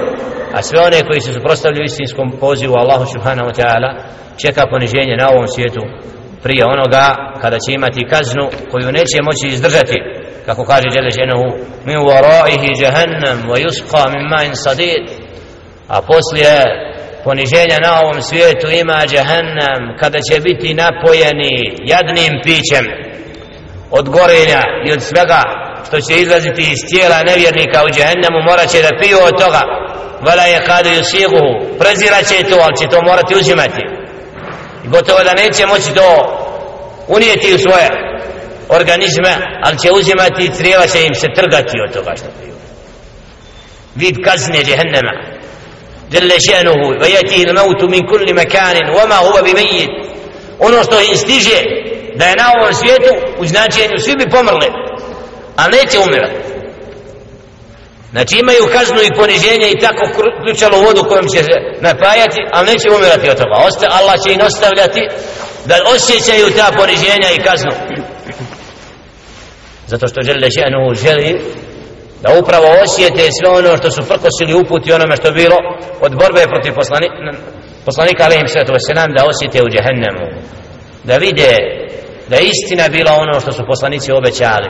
a 0.57 0.59
sve 0.67 0.79
one 0.89 0.99
koji 1.09 1.21
se 1.21 1.33
suprostavljaju 1.37 1.85
istinskom 1.85 2.29
pozivu 2.45 2.75
Allahu 2.83 3.05
subhanahu 3.15 3.49
wa 3.51 3.57
ta'ala 3.61 3.91
čeka 4.43 4.63
poniženje 4.73 5.15
na 5.23 5.27
ovom 5.35 5.47
svijetu 5.55 5.83
prije 6.45 6.63
onoga 6.75 7.05
kada 7.43 7.59
će 7.65 7.71
imati 7.73 8.09
kaznu 8.15 8.45
koju 8.71 8.89
neće 8.99 9.19
moći 9.29 9.47
izdržati 9.47 9.99
kako 10.47 10.63
kaže 10.65 10.89
Đeleženuhu 10.95 11.49
min 11.89 11.99
waraihi 12.09 12.71
jahannam 12.83 13.39
wa 13.51 13.57
yusqa 13.65 14.03
min 14.15 14.25
ma'in 14.33 14.55
sadid 14.65 15.24
a 15.89 16.03
poslije 16.03 16.63
poniženja 17.25 17.79
na 17.87 18.01
ovom 18.01 18.23
svijetu 18.23 18.67
ima 18.71 19.07
džahannam 19.07 19.97
kada 20.01 20.19
će 20.29 20.41
biti 20.41 20.75
napojeni 20.75 21.55
jadnim 21.85 22.33
pićem 22.45 22.85
od 23.91 24.09
gorenja 24.09 24.63
i 24.87 24.93
od 24.93 25.03
svega 25.03 25.43
što 25.87 26.01
će 26.01 26.21
izlaziti 26.21 26.63
iz 26.73 26.81
tijela 26.91 27.23
nevjernika 27.23 27.85
u 27.85 27.91
džahannamu 27.95 28.41
morat 28.49 28.69
će 28.71 28.83
da 28.83 28.99
piju 29.01 29.19
od 29.29 29.39
toga. 29.43 29.63
Vala 30.27 30.43
je 30.43 30.65
kada 30.67 30.91
ju 30.91 31.05
siguhu 31.05 31.49
prezirat 31.81 32.25
će 32.29 32.51
to 32.51 32.57
ali 32.65 32.77
će 32.77 32.87
to 32.89 32.99
morati 33.03 33.35
uzimati. 33.35 33.83
I 34.85 34.89
gotovo 34.89 35.21
da 35.25 35.35
neće 35.35 35.67
moći 35.67 35.95
to 35.95 36.09
unijeti 37.09 37.55
u 37.55 37.59
svoje 37.59 37.89
organizme 38.69 39.33
ali 39.65 39.79
će 39.79 39.93
uzimati 39.93 40.45
i 40.45 40.55
crijeva 40.57 40.87
će 40.87 41.07
im 41.07 41.15
se 41.15 41.27
trgati 41.37 41.77
od 41.87 41.93
toga 41.95 42.13
što 42.17 42.27
piju. 42.41 42.55
Vid 43.95 44.17
kazne 44.25 44.65
džahannama 44.65 45.13
جل 46.14 46.42
شأنه 46.42 46.88
ويأتيه 47.02 47.44
الموت 47.44 47.84
من 47.84 48.00
كل 48.00 48.36
مكان 48.36 48.76
وما 48.90 49.16
هو 49.16 49.42
بميت 49.42 49.90
ono 50.60 50.84
što 50.84 51.02
im 51.02 51.16
stiže 51.16 51.60
da 52.16 52.26
je 52.26 52.36
na 52.36 52.46
ovom 52.58 52.74
svijetu 52.74 53.12
u 53.40 53.46
značenju 53.46 53.98
svi 54.00 54.16
bi 54.16 54.30
pomrli 54.30 54.68
a 55.56 55.68
neće 55.68 56.00
umirati 56.00 56.40
znači 58.12 58.36
imaju 58.40 58.64
kaznu 58.74 59.02
i 59.02 59.16
poniženje 59.18 59.68
i 59.72 59.80
tako 59.80 60.04
ključalo 60.44 60.82
vodu 60.82 61.04
kojom 61.04 61.28
će 61.28 61.44
se 61.44 61.56
napajati 61.82 62.42
ali 62.52 62.72
neće 62.72 62.90
umirati 62.90 63.30
od 63.30 63.38
toga 63.38 63.56
Osta, 63.68 63.88
Allah 63.92 64.16
će 64.24 64.34
im 64.34 64.42
ostavljati 64.42 65.02
da 65.66 65.76
osjećaju 65.96 66.50
ta 66.58 66.72
poniženja 66.78 67.30
i 67.36 67.44
kaznu 67.48 67.72
zato 69.88 70.08
što 70.08 70.22
žele 70.22 70.48
še'nu 70.58 70.96
želi 71.04 71.42
da 72.25 72.39
upravo 72.41 72.69
osjete 72.85 73.23
sve 73.37 73.49
ono 73.59 73.77
što 73.77 73.91
su 73.91 74.03
prkosili 74.11 74.61
uputi 74.63 74.93
onome 74.93 75.17
što 75.17 75.39
bilo 75.41 75.59
od 76.07 76.13
borbe 76.21 76.43
protiv 76.53 76.73
poslani, 76.81 77.07
poslanika 77.89 78.25
alaihim 78.25 78.49
sallatu 78.49 78.73
wasalam 78.79 79.09
da 79.17 79.29
osjete 79.33 79.59
u 79.63 79.71
džehennemu. 79.73 80.27
Da 81.09 81.15
vide 81.17 81.53
da 82.31 82.37
istina 82.53 82.85
bila 82.97 83.13
ono 83.25 83.41
što 83.41 83.53
su 83.53 83.63
poslanici 83.73 84.13
obećali 84.13 84.69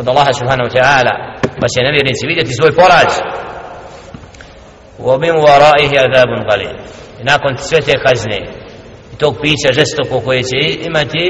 od 0.00 0.08
Allaha 0.08 0.32
subhanahu 0.40 0.70
ta'ala 0.76 1.12
pa 1.60 1.66
će 1.72 1.86
nevjernici 1.88 2.26
vidjeti 2.26 2.52
svoj 2.58 2.72
poraz. 2.80 3.12
U 4.98 5.10
obim 5.10 5.36
varaihi 5.46 5.96
adabun 6.06 6.42
galil 6.48 6.74
i 7.20 7.24
nakon 7.24 7.52
sve 7.58 7.80
te 7.80 7.94
kazne 8.06 8.38
i 9.12 9.16
tog 9.16 9.34
pića 9.42 9.72
žestoko 9.72 10.20
koje 10.20 10.42
će 10.42 10.58
imati 10.88 11.24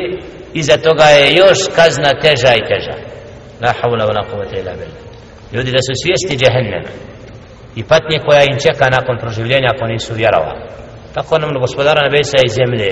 iza 0.54 0.76
toga 0.76 1.04
je 1.04 1.34
još 1.34 1.58
kazna 1.76 2.10
teža 2.22 2.52
i 2.54 2.66
teža. 2.70 2.96
La 3.62 3.72
havla 3.80 4.04
wa 4.06 4.14
la 4.16 4.22
quvata 4.30 4.60
illa 4.60 4.72
billah 4.72 5.11
ljudi 5.52 5.70
da 5.76 5.82
su 5.86 5.92
svijesti 6.02 6.38
džehennema 6.40 6.90
i 7.76 7.84
patnje 7.84 8.18
koja 8.26 8.42
im 8.42 8.58
čeka 8.66 8.86
nakon 8.96 9.16
proživljenja 9.22 9.68
ako 9.74 9.84
nisu 9.86 10.14
vjerovali. 10.14 10.60
Tako 11.14 11.38
nam 11.38 11.60
gospodara 11.60 12.00
nebesa 12.08 12.38
i 12.44 12.54
zemlje 12.58 12.90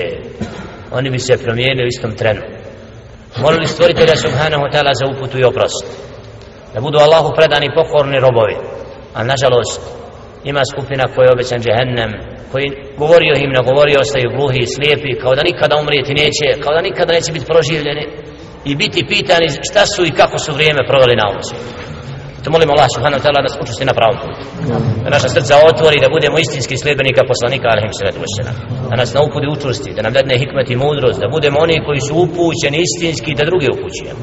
oni 0.91 1.09
bi 1.09 1.19
se 1.19 1.43
promijenili 1.43 1.87
u 1.87 1.93
istom 1.95 2.11
trenu. 2.15 2.41
Molili 3.41 3.67
stvoritelja 3.67 4.15
subhanahu 4.15 4.65
ta'ala 4.73 4.93
za 4.99 5.05
uputu 5.11 5.39
i 5.39 5.43
oprost 5.43 5.85
da 6.73 6.81
budu 6.81 6.97
Allahu 6.99 7.35
predani 7.35 7.75
pokorni 7.75 8.19
robovi. 8.19 8.55
A 9.13 9.23
nažalost 9.23 9.81
ima 10.43 10.61
skupina 10.71 11.03
koja 11.13 11.25
je 11.25 11.33
obećan 11.35 11.61
džehennem 11.61 12.11
koji 12.51 12.67
govorio 12.97 13.33
im 13.35 13.51
ne 13.57 13.61
govorio 13.69 13.99
ostaju 13.99 14.33
gluhi 14.35 14.59
i 14.61 14.71
slijepi 14.75 15.19
kao 15.21 15.35
da 15.35 15.43
nikada 15.43 15.75
umrijeti 15.81 16.13
neće 16.21 16.61
kao 16.63 16.73
da 16.73 16.81
nikada 16.81 17.13
neće 17.13 17.31
biti 17.31 17.51
proživljeni 17.53 18.05
i 18.65 18.75
biti 18.75 19.05
pitani 19.13 19.47
šta 19.69 19.85
su 19.85 20.01
i 20.05 20.15
kako 20.19 20.37
su 20.39 20.53
vrijeme 20.53 20.87
proveli 20.89 21.15
na 21.15 21.25
ovom 21.29 21.43
svijetu. 21.43 21.91
To 22.43 22.47
molim 22.55 22.69
Allah 22.73 22.89
subhanahu 22.95 23.19
wa 23.19 23.23
ta'ala 23.23 23.37
da 23.41 23.47
nas 23.47 23.57
učusti 23.63 23.85
na 23.89 23.93
pravom 23.99 24.17
putu. 24.21 24.43
Da 25.03 25.09
naša 25.15 25.29
srca 25.35 25.55
otvori 25.71 25.97
da 26.03 26.13
budemo 26.15 26.35
istinski 26.39 26.75
sljedbenika 26.81 27.21
poslanika 27.31 27.67
alaihim 27.73 27.93
sallatu 27.97 28.19
wasalam. 28.25 28.55
Da 28.89 28.95
nas 29.01 29.13
naupudi 29.17 29.47
učusti, 29.55 29.89
da 29.97 30.01
nam 30.05 30.13
dadne 30.17 30.35
hikmet 30.41 30.67
i 30.69 30.79
mudrost, 30.83 31.19
da 31.23 31.27
budemo 31.35 31.57
oni 31.65 31.75
koji 31.85 32.01
su 32.07 32.13
upućeni 32.25 32.77
istinski 32.87 33.37
da 33.39 33.43
druge 33.49 33.67
upućujemo. 33.75 34.21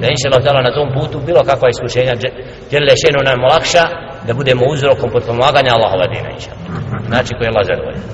Da 0.00 0.06
inša 0.14 0.28
Allah 0.30 0.64
na 0.68 0.76
tom 0.78 0.88
putu 0.96 1.16
bilo 1.28 1.40
kakva 1.50 1.68
iskušenja 1.74 2.14
djelile 2.70 2.94
šenu 3.02 3.20
nam 3.28 3.38
olakša, 3.48 3.84
da 4.26 4.32
budemo 4.40 4.62
uzrokom 4.74 5.08
potpomaganja 5.14 5.70
Allahova 5.76 6.06
dina 6.12 6.28
inša 6.36 6.52
Znači 7.10 7.32
koji 7.36 7.44
je 7.46 7.52
Allah 7.52 7.64
zadovoljan. 7.70 8.04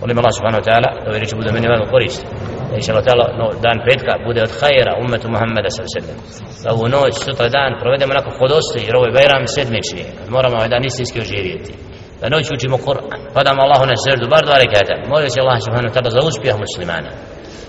Molim 0.00 0.18
Allah 0.20 0.32
subhanahu 0.38 0.60
wa 0.62 0.66
ta'ala 0.68 0.88
da 1.02 1.06
ove 1.10 1.18
riječi 1.20 1.38
bude 1.40 1.50
meni 1.52 1.66
vano 1.72 1.86
koristi. 1.92 2.26
Da 2.70 2.74
inša 2.76 2.90
Allah 2.92 3.06
ta'ala 3.08 3.26
no, 3.40 3.46
dan 3.64 3.76
petka 3.86 4.12
bude 4.26 4.40
od 4.46 4.52
hajera 4.60 4.92
umetu 5.04 5.26
Muhammeda 5.34 5.70
sallam. 5.70 6.18
Da 6.64 6.68
ovu 6.74 6.86
noć, 6.96 7.14
sutra 7.26 7.48
dan 7.56 7.70
provedemo 7.80 8.10
onako 8.14 8.30
hodosti 8.38 8.78
jer 8.86 8.94
ovo 8.96 9.06
je 9.06 9.16
Bajram 9.16 9.44
sedmični. 9.56 10.04
Moramo 10.34 10.56
ovaj 10.56 10.68
dan 10.74 10.84
istinski 10.84 11.18
oživjeti. 11.24 11.72
Da 12.20 12.26
noć 12.34 12.46
učimo 12.56 12.76
Kur'an. 12.86 13.20
Padamo 13.36 13.60
Allahu 13.66 13.84
na 13.92 13.96
srdu, 14.04 14.24
bar 14.34 14.42
dva 14.48 14.56
rekata. 14.64 14.94
Molim 15.12 15.30
se 15.30 15.38
Allah 15.40 15.58
subhanahu 15.66 15.90
wa 15.90 15.94
ta'ala 15.94 16.10
za 16.16 16.20
uspjeh 16.28 16.54
muslimana. 16.64 17.10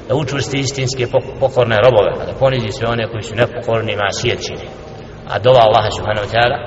Da 0.08 0.16
učvrsti 0.22 0.58
istinske 0.66 1.04
pokorne 1.42 1.78
robove. 1.86 2.12
Da 2.28 2.34
ponizi 2.42 2.72
sve 2.78 2.88
one 2.96 3.04
koji 3.12 3.24
su 3.28 3.34
nepokorni 3.42 3.94
masijet 4.04 4.40
čini. 4.48 4.68
A 5.32 5.34
dova 5.46 5.62
Allah 5.68 5.86
subhanahu 5.98 6.26
wa 6.28 6.32
ta'ala 6.36 6.58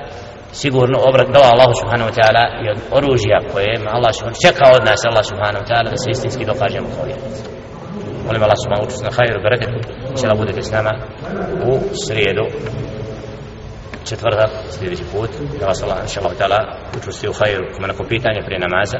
sigurno 0.61 0.97
obrat 1.09 1.27
dova 1.35 1.49
Allah 1.53 1.69
subhanahu 1.81 2.09
wa 2.09 2.15
ta'ala 2.17 2.43
i 2.61 2.63
od 2.73 2.79
oružja 2.97 3.37
koje 3.51 3.67
ima 3.79 3.89
Allah 3.97 4.11
subhanahu 4.15 4.43
čeka 4.47 4.65
od 4.75 4.81
nas 4.89 5.01
Allah 5.09 5.25
subhanahu 5.31 5.61
wa 5.63 5.67
ta'ala 5.69 5.87
da 5.93 5.97
se 5.97 6.09
istinski 6.09 6.43
dokažemo 6.51 6.87
kao 6.95 7.05
vjernici. 7.09 7.43
Molim 8.25 8.43
Allah 8.43 8.59
subhanahu 8.63 8.87
učest 8.87 9.03
na 9.03 9.11
hajru 9.17 9.39
bereketu 9.45 9.79
će 10.17 10.27
da 10.27 10.35
budete 10.35 10.61
s 10.61 10.71
nama 10.71 10.93
u 11.69 11.71
srijedu 12.05 12.45
četvrtak 14.09 14.51
sljedeći 14.75 15.03
put. 15.11 15.31
Da 15.59 15.65
vas 15.65 15.83
Allah 15.83 15.97
inša 16.03 16.19
Allah 16.21 16.33
ta'ala 16.39 16.59
učusti 16.97 17.29
u 17.29 17.33
hajru. 17.39 17.65
Ima 17.77 17.87
neko 17.87 18.03
pitanje 18.03 18.41
prije 18.45 18.59
namaza 18.59 18.99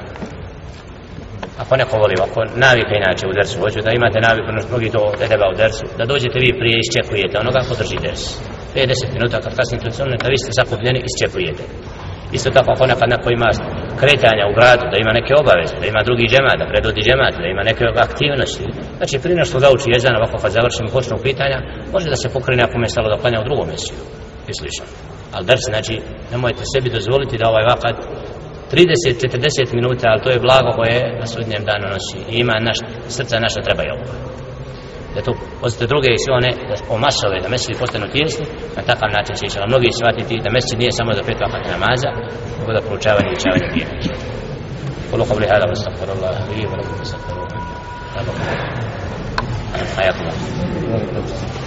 ako 1.61 1.75
neko 1.75 1.97
voli 1.97 2.15
ako 2.27 2.39
navika 2.65 2.93
inače 2.95 3.23
u 3.27 3.35
dersu 3.37 3.59
hoću 3.63 3.79
da 3.85 3.91
imate 3.91 4.19
naviku 4.27 4.51
na 4.51 4.61
mnogi 4.69 4.89
to 4.95 5.01
da 5.19 5.25
treba 5.27 5.45
u 5.53 5.57
dersu 5.61 5.85
da 5.97 6.03
dođete 6.11 6.37
vi 6.43 6.59
prije 6.59 6.77
iščekujete 6.83 7.35
onoga 7.43 7.59
ko 7.67 7.73
drži 7.79 7.97
ders. 8.05 8.23
50 8.75 9.13
minuta 9.15 9.37
kad 9.43 9.51
kasnije 9.59 9.81
tu 9.83 9.89
sunne, 9.97 10.17
vi 10.33 10.37
ste 10.43 10.51
zakupljeni 10.59 10.99
isčepujete. 11.09 11.63
Isto 12.37 12.49
tako 12.57 12.69
ako 12.75 12.85
nekad 12.91 13.09
neko 13.15 13.29
ima 13.31 13.49
kretanja 14.01 14.43
u 14.47 14.55
gradu, 14.57 14.85
da 14.91 14.97
ima 14.99 15.13
neke 15.19 15.33
obaveze, 15.41 15.75
da 15.81 15.87
ima 15.87 16.01
drugi 16.07 16.25
džemat, 16.31 16.57
da 16.61 16.71
predvodi 16.71 17.01
džemat, 17.07 17.33
da 17.43 17.47
ima 17.53 17.63
neke 17.69 17.83
aktivnosti. 18.07 18.65
Znači, 18.99 19.15
prije 19.23 19.35
nešto 19.41 19.59
da 19.63 19.73
uči 19.75 19.93
jezan, 19.93 20.15
ovako 20.15 20.37
kad 20.43 20.51
završimo 20.57 20.89
počnog 20.97 21.19
pitanja, 21.27 21.57
može 21.93 22.07
da 22.13 22.17
se 22.21 22.33
pokrene 22.35 22.63
ako 22.63 22.75
me 22.77 22.93
stalo 22.93 23.07
da 23.09 23.21
klanja 23.21 23.41
u 23.41 23.47
drugom 23.47 23.67
mjestu. 23.71 23.93
I 24.49 24.53
slično. 24.59 24.85
Ali 25.33 25.47
drs, 25.49 25.63
znači, 25.73 25.93
nemojte 26.31 26.63
sebi 26.73 26.95
dozvoliti 26.97 27.39
da 27.41 27.49
ovaj 27.49 27.65
vakat 27.73 27.97
30-40 28.71 29.73
minuta, 29.77 30.05
ali 30.11 30.23
to 30.23 30.29
je 30.29 30.43
blago 30.45 30.71
koje 30.79 30.99
na 31.21 31.27
sudnjem 31.33 31.63
danu 31.69 31.85
nosi. 31.93 32.19
I 32.31 32.33
ima 32.43 32.55
naš, 32.67 32.79
srca 33.15 33.39
naša 33.39 33.61
treba 33.67 33.83
je 33.83 33.93
ovo 33.93 34.05
da 35.14 35.20
to 35.26 35.32
pozite 35.60 35.86
druge 35.92 36.08
i 36.12 36.22
sve 36.22 36.32
one 36.40 36.50
da 36.68 36.74
omasove, 36.96 37.36
da 37.44 37.48
meseli 37.48 37.80
postanu 37.82 38.06
tijesni, 38.14 38.44
na 38.76 38.82
takav 38.90 39.08
način 39.16 39.34
će 39.36 39.44
išala 39.46 39.66
mnogi 39.70 39.96
shvatiti 39.98 40.42
da 40.44 40.50
meseli 40.56 40.80
nije 40.80 40.92
samo 40.98 41.10
za 41.18 41.22
pet 41.28 41.38
vakata 41.44 41.68
namaza, 41.76 42.10
nego 42.58 42.70
da 42.76 42.86
proučavanje 42.86 43.28
i 43.30 43.36
učavanje 43.38 43.68
vjera. 43.74 43.94
قولوا 45.10 45.26
قولي 45.26 45.46
هذا 45.46 45.66
واستغفر 45.68 46.12
الله 46.12 46.54
لي 46.54 46.66
ولكم 46.66 46.94
فاستغفروه 46.94 47.48
حياكم 49.96 50.24
الله 50.28 51.63